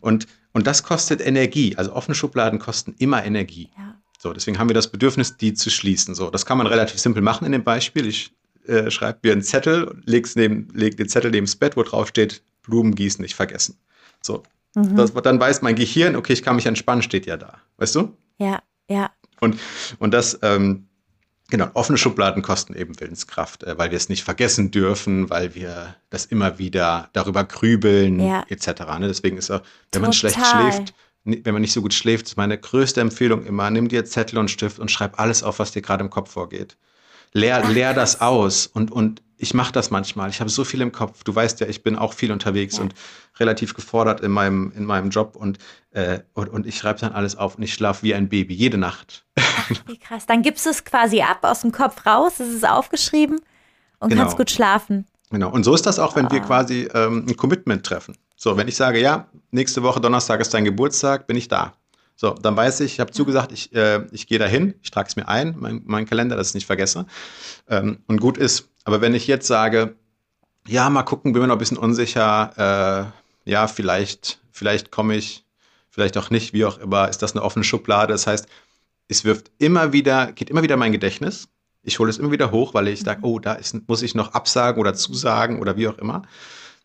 [0.00, 1.76] Und, und das kostet Energie.
[1.76, 3.68] Also offene Schubladen kosten immer Energie.
[3.76, 3.94] Ja.
[4.18, 6.14] So, deswegen haben wir das Bedürfnis, die zu schließen.
[6.14, 8.06] So, das kann man relativ simpel machen in dem Beispiel.
[8.06, 8.32] Ich
[8.66, 12.08] äh, schreibe mir einen Zettel, leg's neben, leg den Zettel neben das Bett, wo drauf
[12.08, 13.76] steht, Blumen gießen nicht vergessen.
[14.22, 14.44] So.
[14.74, 14.96] Mhm.
[14.96, 17.58] Das, dann weiß mein Gehirn, okay, ich kann mich entspannen, steht ja da.
[17.76, 18.16] Weißt du?
[18.38, 19.10] Ja, ja.
[19.42, 19.60] Und,
[19.98, 20.88] und das, ähm,
[21.48, 25.96] genau, offene Schubladen kosten eben Willenskraft, äh, weil wir es nicht vergessen dürfen, weil wir
[26.10, 28.44] das immer wieder darüber grübeln, ja.
[28.48, 28.68] etc.
[28.98, 29.08] Ne?
[29.08, 29.60] Deswegen ist auch,
[29.92, 30.02] wenn Total.
[30.02, 30.94] man schlecht schläft,
[31.24, 34.50] wenn man nicht so gut schläft, ist meine größte Empfehlung immer, nimm dir Zettel und
[34.50, 36.76] Stift und schreib alles auf, was dir gerade im Kopf vorgeht.
[37.32, 40.30] Leer, leer das aus und, und ich mache das manchmal.
[40.30, 41.22] Ich habe so viel im Kopf.
[41.24, 42.84] Du weißt ja, ich bin auch viel unterwegs ja.
[42.84, 42.94] und
[43.38, 45.58] relativ gefordert in meinem, in meinem Job und,
[45.90, 48.78] äh, und, und ich schreibe dann alles auf und ich schlafe wie ein Baby, jede
[48.78, 49.24] Nacht.
[49.36, 50.26] Ach, wie krass.
[50.26, 53.40] Dann gibst du es quasi ab, aus dem Kopf raus, es ist aufgeschrieben
[54.00, 54.22] und genau.
[54.22, 55.06] kannst gut schlafen.
[55.30, 55.50] Genau.
[55.50, 56.30] Und so ist das auch, wenn oh.
[56.30, 56.46] wir ah.
[56.46, 58.16] quasi ähm, ein Commitment treffen.
[58.36, 61.74] So, wenn ich sage, ja, nächste Woche Donnerstag ist dein Geburtstag, bin ich da.
[62.18, 65.16] So, dann weiß ich, ich habe zugesagt, ich, äh, ich gehe dahin, ich trage es
[65.16, 67.06] mir ein, mein, mein Kalender, dass ich es nicht vergesse.
[67.68, 68.70] Ähm, und gut ist.
[68.84, 69.96] Aber wenn ich jetzt sage,
[70.66, 73.12] ja, mal gucken, bin mir noch ein bisschen unsicher,
[73.44, 75.44] äh, ja, vielleicht, vielleicht komme ich,
[75.90, 78.14] vielleicht auch nicht, wie auch immer, ist das eine offene Schublade.
[78.14, 78.48] Das heißt,
[79.08, 81.48] es wirft immer wieder, geht immer wieder mein Gedächtnis
[81.82, 84.32] Ich hole es immer wieder hoch, weil ich sage, oh, da ist, muss ich noch
[84.32, 86.22] absagen oder zusagen oder wie auch immer.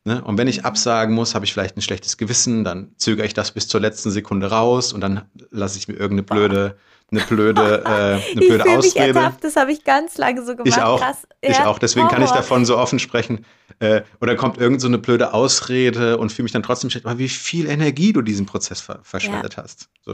[0.04, 0.24] Ne?
[0.24, 3.52] Und wenn ich absagen muss, habe ich vielleicht ein schlechtes Gewissen, dann zögere ich das
[3.52, 6.78] bis zur letzten Sekunde raus und dann lasse ich mir irgendeine blöde,
[7.12, 8.78] eine blöde, äh, eine blöde ich Ausrede.
[8.78, 10.68] Mich ertappt, das habe ich ganz lange so gemacht.
[10.68, 11.00] Ich auch.
[11.00, 11.28] Krass.
[11.42, 11.78] Ich ja, auch.
[11.78, 12.16] Deswegen Horror.
[12.16, 13.46] kann ich davon so offen sprechen.
[13.78, 17.20] Äh, oder kommt irgend so eine blöde Ausrede und fühle mich dann trotzdem schlecht, aber
[17.20, 19.64] wie viel Energie du diesen Prozess ver verschwendet ja.
[19.64, 19.90] hast.
[20.04, 20.14] So.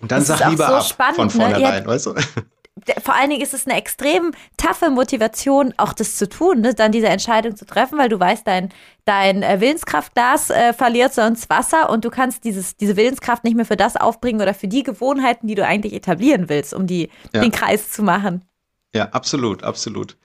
[0.00, 1.32] Und dann das sag lieber so ab spannend, von ne?
[1.32, 1.88] vornherein, ne?
[1.88, 2.14] weißt du?
[3.02, 6.74] vor allen Dingen ist es eine extrem taffe Motivation, auch das zu tun, ne?
[6.74, 8.70] dann diese Entscheidung zu treffen, weil du weißt, dein,
[9.04, 13.64] dein äh, Willenskraftglas äh, verliert sonst Wasser und du kannst dieses, diese Willenskraft nicht mehr
[13.64, 17.40] für das aufbringen oder für die Gewohnheiten, die du eigentlich etablieren willst, um die, ja.
[17.40, 18.44] den Kreis zu machen.
[18.94, 20.16] Ja, absolut, absolut.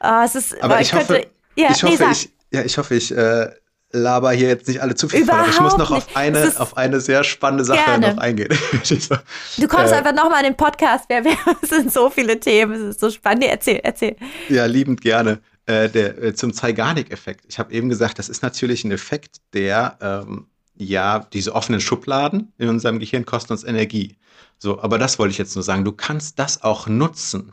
[0.00, 1.26] Oh, es ist, Aber ich, könnte, hoffe,
[1.56, 3.50] ja, ich, hoffe, nee, ich, ja, ich hoffe, ich äh,
[3.94, 5.48] laber hier jetzt nicht alle zu viel Überhaupt.
[5.50, 8.14] Ich muss noch auf eine, auf eine sehr spannende Sache gerne.
[8.14, 8.48] noch eingehen.
[9.58, 11.08] du kommst äh, einfach nochmal in den Podcast.
[11.08, 13.44] Wir, wir, es sind so viele Themen, es ist so spannend.
[13.44, 14.16] Erzähl, erzähl.
[14.48, 15.40] Ja, liebend gerne.
[15.66, 17.46] Äh, der, äh, zum Zeigarnik-Effekt.
[17.48, 22.52] Ich habe eben gesagt, das ist natürlich ein Effekt, der ähm, ja diese offenen Schubladen
[22.58, 24.18] in unserem Gehirn kosten uns Energie.
[24.58, 25.84] So, aber das wollte ich jetzt nur sagen.
[25.84, 27.52] Du kannst das auch nutzen.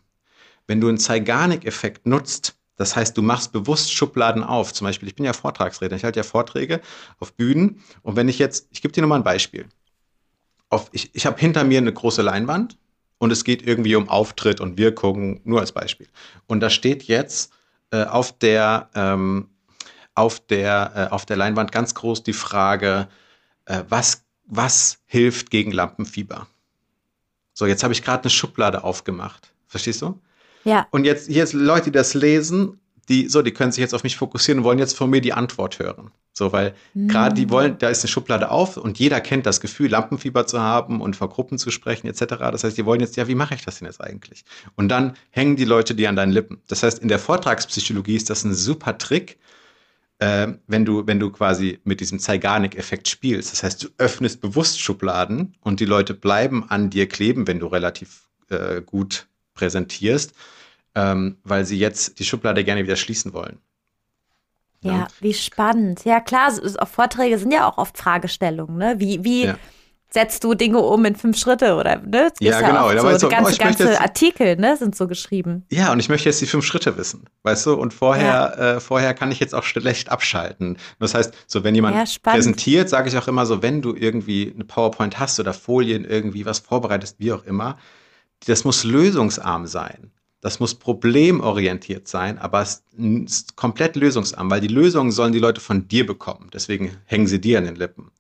[0.68, 4.74] Wenn du einen Zeigarnik-Effekt nutzt, das heißt, du machst bewusst Schubladen auf.
[4.74, 6.82] Zum Beispiel, ich bin ja Vortragsredner, ich halte ja Vorträge
[7.19, 7.84] auf Bühnen.
[8.01, 9.65] Und wenn ich jetzt, ich gebe dir nochmal ein Beispiel.
[10.69, 12.78] Auf, ich ich habe hinter mir eine große Leinwand
[13.17, 16.07] und es geht irgendwie um Auftritt und Wirkung, nur als Beispiel.
[16.47, 17.53] Und da steht jetzt
[17.91, 19.49] äh, auf, der, ähm,
[20.15, 23.09] auf, der, äh, auf der Leinwand ganz groß die Frage,
[23.65, 26.47] äh, was, was hilft gegen Lampenfieber?
[27.53, 29.53] So, jetzt habe ich gerade eine Schublade aufgemacht.
[29.67, 30.19] Verstehst du?
[30.64, 30.88] Ja.
[30.91, 34.03] Und jetzt, hier sind Leute, die das lesen, die, so, die können sich jetzt auf
[34.03, 36.12] mich fokussieren und wollen jetzt von mir die Antwort hören.
[36.34, 37.09] So, weil mhm.
[37.09, 40.62] gerade die wollen, da ist eine Schublade auf und jeder kennt das Gefühl, Lampenfieber zu
[40.62, 42.26] haben und vor Gruppen zu sprechen, etc.
[42.39, 44.45] Das heißt, die wollen jetzt, ja, wie mache ich das denn jetzt eigentlich?
[44.76, 46.62] Und dann hängen die Leute dir an deinen Lippen.
[46.68, 49.39] Das heißt, in der Vortragspsychologie ist das ein super Trick,
[50.20, 53.51] äh, wenn du, wenn du quasi mit diesem Zeigarnik-Effekt spielst.
[53.51, 57.68] Das heißt, du öffnest bewusst Schubladen und die Leute bleiben an dir kleben, wenn du
[57.68, 60.34] relativ äh, gut präsentierst,
[60.95, 63.60] ähm, weil sie jetzt die Schublade gerne wieder schließen wollen.
[64.84, 65.08] Ja, ja.
[65.20, 66.06] wie spannend.
[66.06, 66.52] Ja, klar,
[66.86, 68.78] Vorträge sind ja auch oft Fragestellungen.
[68.78, 68.95] Ne?
[68.97, 69.56] Wie, wie ja.
[70.10, 72.32] setzt du Dinge um in fünf Schritte oder ne?
[72.39, 72.89] Ja, ja genau.
[72.89, 75.66] So, so, ganze, oh, ganze jetzt, Artikel ne, sind so geschrieben.
[75.70, 77.74] Ja, und ich möchte jetzt die fünf Schritte wissen, weißt du?
[77.76, 80.78] Und vorher, äh, vorher kann ich jetzt auch schlecht abschalten.
[80.99, 84.66] Das heißt, so wenn jemand präsentiert, sage ich auch immer so, wenn du irgendwie eine
[84.66, 87.78] PowerPoint hast oder Folien irgendwie was vorbereitest, wie auch immer,
[88.46, 90.12] das muss lösungsarm sein.
[90.42, 95.62] Das muss problemorientiert sein, aber es ist komplett lösungsarm, weil die Lösungen sollen die Leute
[95.62, 96.50] von dir bekommen.
[96.52, 98.12] Deswegen hängen sie dir an den Lippen.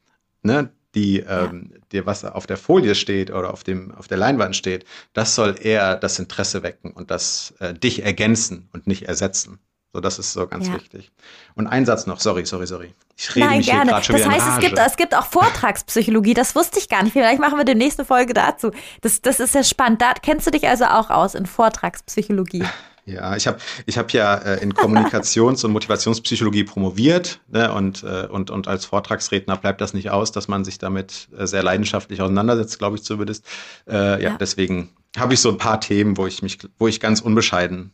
[0.43, 0.71] Ne?
[0.93, 1.45] Die, ja.
[1.45, 5.33] ähm, dir, was auf der Folie steht oder auf, dem, auf der Leinwand steht, das
[5.33, 9.59] soll eher das Interesse wecken und das äh, dich ergänzen und nicht ersetzen.
[9.93, 10.75] So, das ist so ganz ja.
[10.75, 11.11] wichtig.
[11.55, 12.93] Und ein Satz noch, sorry, sorry, sorry.
[13.17, 13.95] Ich rede Nein, mich gerne.
[13.95, 17.11] Hier schon das heißt, es gibt, es gibt auch Vortragspsychologie, das wusste ich gar nicht.
[17.13, 18.71] Vielleicht machen wir die nächste Folge dazu.
[19.01, 20.01] Das, das ist ja spannend.
[20.01, 22.63] Da kennst du dich also auch aus in Vortragspsychologie.
[23.05, 28.27] Ja, ich habe ich hab ja äh, in Kommunikations- und Motivationspsychologie promoviert ne, und, äh,
[28.27, 32.21] und, und als Vortragsredner bleibt das nicht aus, dass man sich damit äh, sehr leidenschaftlich
[32.21, 33.45] auseinandersetzt, glaube ich zumindest.
[33.87, 36.99] Äh, ja, ja, deswegen habe ich so ein paar Themen, wo ich mich, wo ich
[36.99, 37.91] ganz unbescheiden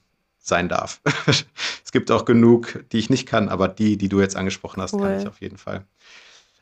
[0.48, 1.02] sein darf.
[1.28, 4.94] es gibt auch genug, die ich nicht kann, aber die, die du jetzt angesprochen hast,
[4.94, 5.02] cool.
[5.02, 5.86] kann ich auf jeden Fall.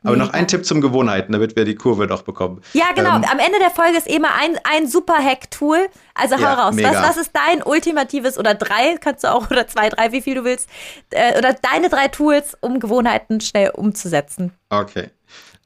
[0.02, 0.26] Aber Mega.
[0.26, 2.60] noch ein Tipp zum Gewohnheiten, damit wir die Kurve doch bekommen.
[2.74, 3.16] Ja, genau.
[3.16, 5.88] Ähm, Am Ende der Folge ist immer ein, ein super Hack-Tool.
[6.14, 6.76] Also hau ja, raus.
[6.78, 10.36] Was, was, ist dein ultimatives oder drei, kannst du auch, oder zwei, drei, wie viel
[10.36, 10.68] du willst,
[11.10, 14.52] äh, oder deine drei Tools, um Gewohnheiten schnell umzusetzen?
[14.68, 15.10] Okay.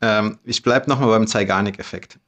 [0.00, 2.18] Ähm, ich bleibe nochmal beim Zeigarnik-Effekt.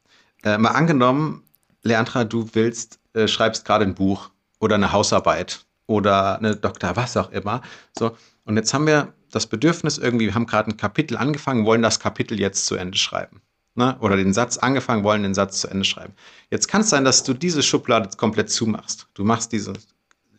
[0.45, 1.45] Äh, mal angenommen,
[1.83, 4.31] Leandra, du willst, äh, schreibst gerade ein Buch
[4.61, 7.63] oder eine Hausarbeit oder eine Doktor, was auch immer.
[7.97, 11.83] So, und jetzt haben wir das Bedürfnis irgendwie, wir haben gerade ein Kapitel angefangen, wollen
[11.83, 13.41] das Kapitel jetzt zu Ende schreiben.
[13.75, 13.97] Ne?
[14.01, 16.13] Oder den Satz angefangen, wollen den Satz zu Ende schreiben.
[16.51, 19.09] Jetzt kann es sein, dass du diese Schublade komplett zumachst.
[19.15, 19.73] Du machst diese,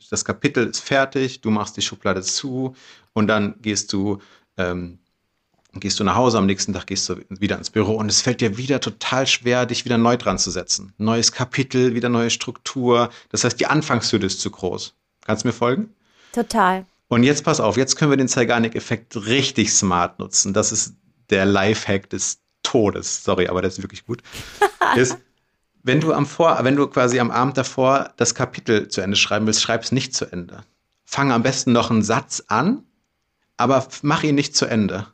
[0.10, 2.76] das Kapitel ist fertig, du machst die Schublade zu
[3.14, 4.20] und dann gehst du,
[4.58, 5.00] ähm,
[5.74, 8.42] gehst du nach Hause, am nächsten Tag gehst du wieder ins Büro und es fällt
[8.42, 10.94] dir wieder total schwer, dich wieder neu dran zu setzen.
[11.00, 13.10] Neues Kapitel, wieder neue Struktur.
[13.30, 14.94] Das heißt, die Anfangshürde ist zu groß.
[15.26, 15.94] Kannst du mir folgen?
[16.32, 16.86] Total.
[17.08, 20.54] Und jetzt pass auf, jetzt können wir den Zeigarnik-Effekt richtig smart nutzen.
[20.54, 20.96] Das ist
[21.30, 23.24] der Lifehack des Todes.
[23.24, 24.24] Sorry, aber das ist wirklich gut.
[24.96, 25.18] ist,
[25.84, 29.46] wenn du am Vor, wenn du quasi am Abend davor das Kapitel zu Ende schreiben
[29.46, 30.64] willst, schreib es nicht zu Ende.
[31.06, 32.84] Fang am besten noch einen Satz an,
[33.58, 35.08] aber mach ihn nicht zu Ende.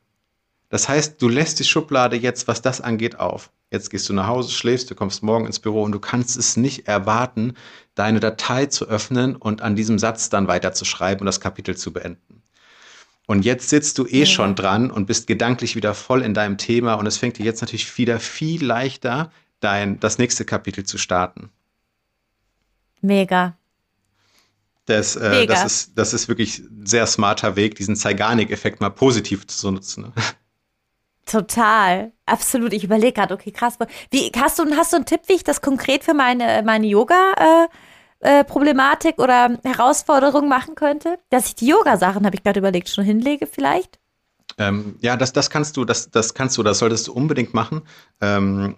[0.69, 3.51] Das heißt, du lässt die Schublade jetzt, was das angeht, auf.
[3.71, 6.57] Jetzt gehst du nach Hause, schläfst, du kommst morgen ins Büro und du kannst es
[6.57, 7.53] nicht erwarten,
[7.93, 12.41] deine Datei zu öffnen und an diesem Satz dann weiterzuschreiben und das Kapitel zu beenden.
[13.27, 14.25] Und jetzt sitzt du eh ja.
[14.25, 17.61] schon dran und bist gedanklich wieder voll in deinem Thema und es fängt dir jetzt
[17.61, 21.51] natürlich wieder viel leichter, dein, das nächste Kapitel zu starten.
[23.01, 23.55] Mega.
[24.85, 29.45] Das, äh, das, ist, das ist wirklich ein sehr smarter Weg, diesen Zeigarnik-Effekt mal positiv
[29.45, 30.11] zu nutzen.
[31.29, 32.73] Total, absolut.
[32.73, 33.77] Ich überlege gerade, okay, krass.
[34.09, 39.11] Wie, hast, du, hast du einen Tipp, wie ich das konkret für meine, meine Yoga-Problematik
[39.11, 41.19] äh, äh, oder Herausforderung machen könnte?
[41.29, 43.99] Dass ich die Yoga-Sachen, habe ich gerade überlegt, schon hinlege vielleicht?
[44.57, 47.83] Ähm, ja, das, das kannst du, das, das kannst du, das solltest du unbedingt machen.
[48.21, 48.77] Ähm,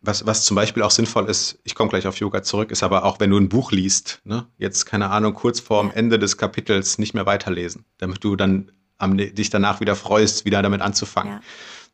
[0.00, 3.04] was, was zum Beispiel auch sinnvoll ist, ich komme gleich auf Yoga zurück, ist aber
[3.04, 6.98] auch, wenn du ein Buch liest, ne, jetzt keine Ahnung, kurz vorm Ende des Kapitels
[6.98, 11.34] nicht mehr weiterlesen, damit du dann am, dich danach wieder freust, wieder damit anzufangen.
[11.34, 11.40] Ja.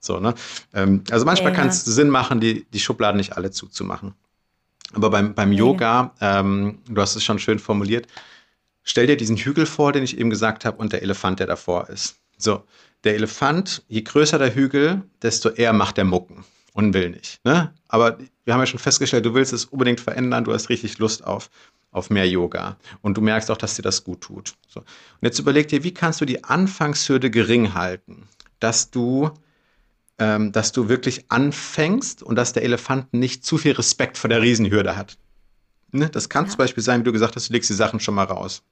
[0.00, 0.34] So, ne?
[0.74, 1.58] Ähm, also manchmal ja.
[1.58, 4.14] kann es Sinn machen, die, die Schubladen nicht alle zuzumachen.
[4.94, 8.06] Aber beim, beim Yoga, ähm, du hast es schon schön formuliert,
[8.82, 11.88] stell dir diesen Hügel vor, den ich eben gesagt habe, und der Elefant, der davor
[11.88, 12.16] ist.
[12.36, 12.64] So,
[13.04, 17.44] der Elefant, je größer der Hügel, desto eher macht er Mucken und will nicht.
[17.44, 17.72] Ne?
[17.88, 21.24] Aber wir haben ja schon festgestellt, du willst es unbedingt verändern, du hast richtig Lust
[21.24, 21.50] auf,
[21.92, 22.78] auf mehr Yoga.
[23.02, 24.54] Und du merkst auch, dass dir das gut tut.
[24.66, 24.80] So.
[24.80, 24.86] Und
[25.20, 28.26] jetzt überleg dir, wie kannst du die Anfangshürde gering halten,
[28.58, 29.30] dass du,
[30.18, 34.42] ähm, dass du wirklich anfängst und dass der Elefant nicht zu viel Respekt vor der
[34.42, 35.18] Riesenhürde hat.
[35.92, 36.08] Ne?
[36.08, 36.50] Das kann ja.
[36.50, 38.62] zum Beispiel sein, wie du gesagt hast, du legst die Sachen schon mal raus.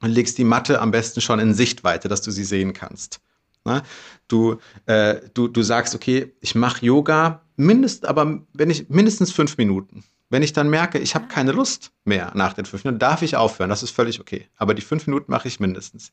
[0.00, 3.20] Und legst die Matte am besten schon in Sichtweite, dass du sie sehen kannst.
[3.64, 3.82] Ne?
[4.28, 9.56] Du, äh, du, du sagst, okay, ich mache Yoga, mindest, aber wenn ich mindestens fünf
[9.56, 10.04] Minuten.
[10.28, 13.36] Wenn ich dann merke, ich habe keine Lust mehr nach den fünf Minuten, darf ich
[13.36, 13.70] aufhören.
[13.70, 14.48] Das ist völlig okay.
[14.56, 16.12] Aber die fünf Minuten mache ich mindestens.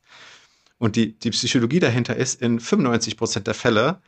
[0.77, 4.01] Und die, die Psychologie dahinter ist, in 95 Prozent der Fälle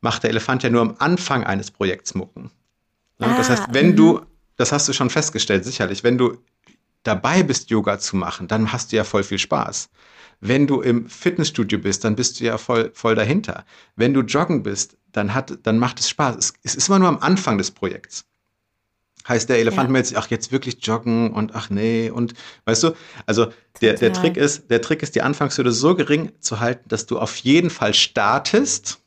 [0.00, 2.50] macht der Elefant ja nur am Anfang eines Projekts Mucken.
[3.18, 4.26] Ah, das heißt, wenn du, mhm.
[4.56, 6.38] das hast du schon festgestellt, sicherlich, wenn du
[7.02, 9.90] dabei bist, Yoga zu machen, dann hast du ja voll viel Spaß.
[10.40, 13.66] Wenn du im Fitnessstudio bist, dann bist du ja voll, voll dahinter.
[13.96, 16.36] Wenn du joggen bist, dann, hat, dann macht es Spaß.
[16.36, 18.24] Es, es ist immer nur am Anfang des Projekts.
[19.30, 19.92] Heißt, der Elefant ja.
[19.92, 22.90] meldet sich, ach, jetzt wirklich joggen und ach nee, und weißt du,
[23.26, 27.06] also der, der Trick ist, der Trick ist, die Anfangshürde so gering zu halten, dass
[27.06, 28.98] du auf jeden Fall startest.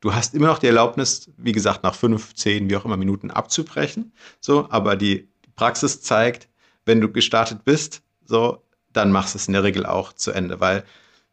[0.00, 3.32] Du hast immer noch die Erlaubnis, wie gesagt, nach fünf, zehn, wie auch immer Minuten
[3.32, 4.12] abzubrechen.
[4.40, 6.46] So, aber die Praxis zeigt,
[6.86, 8.62] wenn du gestartet bist, so,
[8.92, 10.84] dann machst du es in der Regel auch zu Ende, weil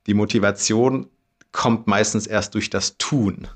[0.08, 1.08] die Motivation
[1.52, 3.48] kommt meistens erst durch das Tun.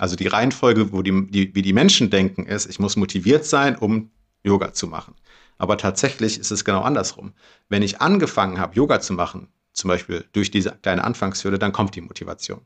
[0.00, 3.76] Also die Reihenfolge, wo die, die, wie die Menschen denken, ist, ich muss motiviert sein,
[3.76, 4.10] um
[4.42, 5.14] Yoga zu machen.
[5.58, 7.34] Aber tatsächlich ist es genau andersrum.
[7.68, 11.96] Wenn ich angefangen habe, Yoga zu machen, zum Beispiel durch diese kleine Anfangshürde, dann kommt
[11.96, 12.62] die Motivation.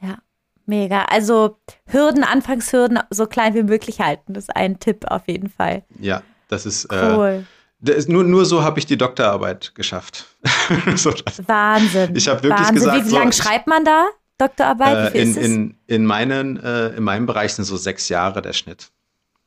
[0.00, 0.18] Ja,
[0.64, 1.06] mega.
[1.06, 5.82] Also Hürden, Anfangshürden so klein wie möglich halten, das ist ein Tipp auf jeden Fall.
[5.98, 7.46] Ja, das ist äh, cool.
[7.84, 10.26] Äh, ist, nur, nur so habe ich die Doktorarbeit geschafft.
[10.94, 11.12] so,
[11.46, 12.14] Wahnsinn.
[12.14, 12.74] Ich habe wirklich Wahnsinn.
[12.76, 13.06] gesagt.
[13.08, 14.06] Wie lange so, schreibt man da
[14.38, 15.14] Doktorarbeit?
[15.14, 18.90] Äh, in, in, in, meinen, äh, in meinem Bereich sind so sechs Jahre der Schnitt.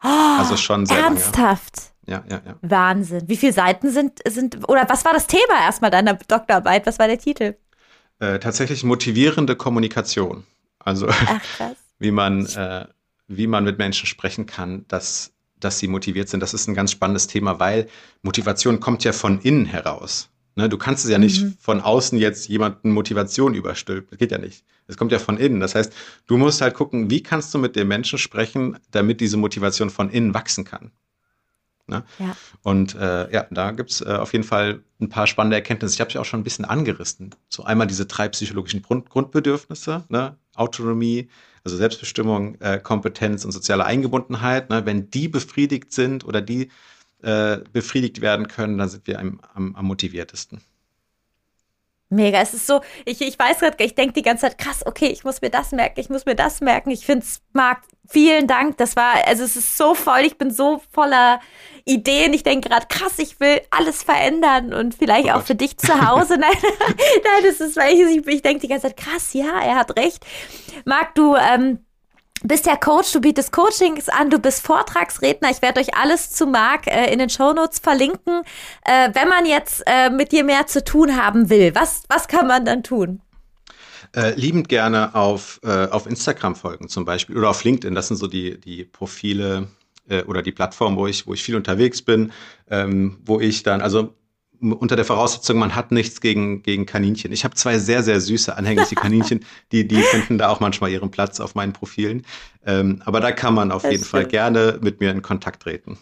[0.03, 1.91] Oh, also schon sehr Ernsthaft?
[2.07, 2.23] Lange.
[2.27, 2.55] Ja, ja, ja.
[2.61, 3.27] Wahnsinn.
[3.27, 6.87] Wie viele Seiten sind, sind, oder was war das Thema erstmal deiner Doktorarbeit?
[6.87, 7.55] Was war der Titel?
[8.19, 10.43] Äh, tatsächlich motivierende Kommunikation.
[10.79, 11.41] Also, Ach,
[11.99, 12.87] wie man, äh,
[13.27, 16.41] wie man mit Menschen sprechen kann, dass dass sie motiviert sind.
[16.41, 17.87] Das ist ein ganz spannendes Thema, weil
[18.21, 20.29] Motivation kommt ja von innen heraus.
[20.60, 21.53] Ne, du kannst es ja nicht mhm.
[21.57, 24.10] von außen jetzt jemanden Motivation überstülpen.
[24.10, 24.66] Das geht ja nicht.
[24.88, 25.62] Es kommt ja von innen.
[25.62, 25.93] Das heißt,
[26.28, 30.10] du musst halt gucken, wie kannst du mit dem Menschen sprechen, damit diese Motivation von
[30.10, 30.91] innen wachsen kann.
[31.88, 32.03] Ne?
[32.20, 32.36] Ja.
[32.62, 35.93] Und äh, ja, da gibt es äh, auf jeden Fall ein paar spannende Erkenntnisse.
[35.93, 37.34] Ich habe sie auch schon ein bisschen angerissen.
[37.47, 40.36] So einmal diese drei psychologischen Grund Grundbedürfnisse, ne?
[40.55, 41.30] Autonomie,
[41.64, 46.70] also Selbstbestimmung, äh, Kompetenz und soziale Eingebundenheit, ne, wenn die befriedigt sind oder die
[47.22, 50.61] äh, befriedigt werden können, dann sind wir am, am, am motiviertesten.
[52.11, 55.07] Mega, es ist so, ich, ich weiß gerade, ich denke die ganze Zeit, krass, okay,
[55.07, 56.89] ich muss mir das merken, ich muss mir das merken.
[56.89, 58.78] Ich finde es, Marc, vielen Dank.
[58.78, 61.39] Das war, also es ist so voll, ich bin so voller
[61.86, 62.34] Ideen.
[62.34, 65.93] Ich denke gerade, krass, ich will alles verändern und vielleicht oh auch für dich zu
[66.09, 66.38] Hause.
[66.39, 69.95] nein, nein, das ist, weil ich, ich denke die ganze Zeit, krass, ja, er hat
[69.95, 70.26] recht.
[70.86, 71.86] Marc, du, ähm,
[72.43, 75.49] bist ja Coach, du bietest Coachings an, du bist Vortragsredner.
[75.51, 78.41] Ich werde euch alles zu Marc äh, in den Shownotes verlinken.
[78.85, 82.47] Äh, wenn man jetzt äh, mit dir mehr zu tun haben will, was, was kann
[82.47, 83.21] man dann tun?
[84.15, 87.93] Äh, liebend gerne auf, äh, auf Instagram folgen zum Beispiel oder auf LinkedIn.
[87.93, 89.67] Das sind so die, die Profile
[90.09, 92.31] äh, oder die Plattform, wo ich, wo ich viel unterwegs bin,
[92.71, 94.15] ähm, wo ich dann, also
[94.62, 97.32] unter der Voraussetzung, man hat nichts gegen, gegen Kaninchen.
[97.32, 101.12] Ich habe zwei sehr, sehr süße anhängliche Kaninchen, die, die finden da auch manchmal ihren
[101.12, 102.26] Platz auf meinen Profilen.
[102.66, 104.24] Ähm, aber da kann man auf das jeden stimmt.
[104.24, 105.97] Fall gerne mit mir in Kontakt treten.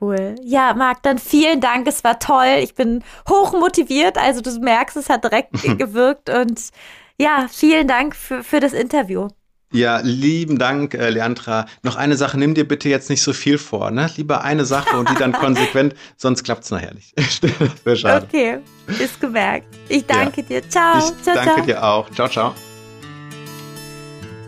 [0.00, 0.34] Cool.
[0.42, 1.86] Ja, Marc, dann vielen Dank.
[1.86, 2.58] Es war toll.
[2.60, 4.18] Ich bin hoch motiviert.
[4.18, 6.30] Also du merkst, es hat direkt gewirkt.
[6.30, 6.70] Und
[7.18, 9.28] ja, vielen Dank für, für das Interview.
[9.74, 11.66] Ja, lieben Dank, äh, Leandra.
[11.82, 14.08] Noch eine Sache, nimm dir bitte jetzt nicht so viel vor, ne?
[14.16, 17.12] Lieber eine Sache und die dann konsequent, sonst klappt es nachher nicht.
[17.84, 18.24] Wäre schade.
[18.24, 18.58] Okay,
[19.02, 19.66] ist gemerkt.
[19.88, 20.46] Ich danke ja.
[20.46, 20.70] dir.
[20.70, 20.98] Ciao.
[20.98, 21.66] Ich ciao, danke ciao.
[21.66, 22.10] dir auch.
[22.12, 22.54] Ciao, ciao.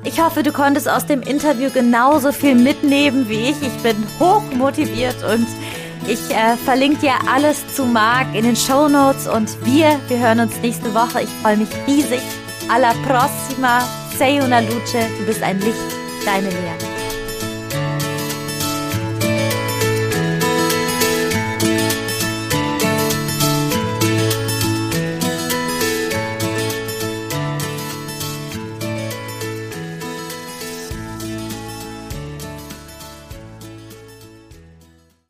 [0.04, 3.60] Ich hoffe, du konntest aus dem Interview genauso viel mitnehmen wie ich.
[3.60, 5.48] Ich bin hoch motiviert und
[6.06, 10.38] ich äh, verlinke dir alles zu Marc in den Show Notes und wir, wir hören
[10.38, 11.22] uns nächste Woche.
[11.22, 12.22] Ich freue mich riesig.
[12.68, 13.80] Alla prossima.
[14.16, 15.10] Sei una luce.
[15.18, 15.94] Du bist ein Licht.
[16.24, 16.95] Deine Lea.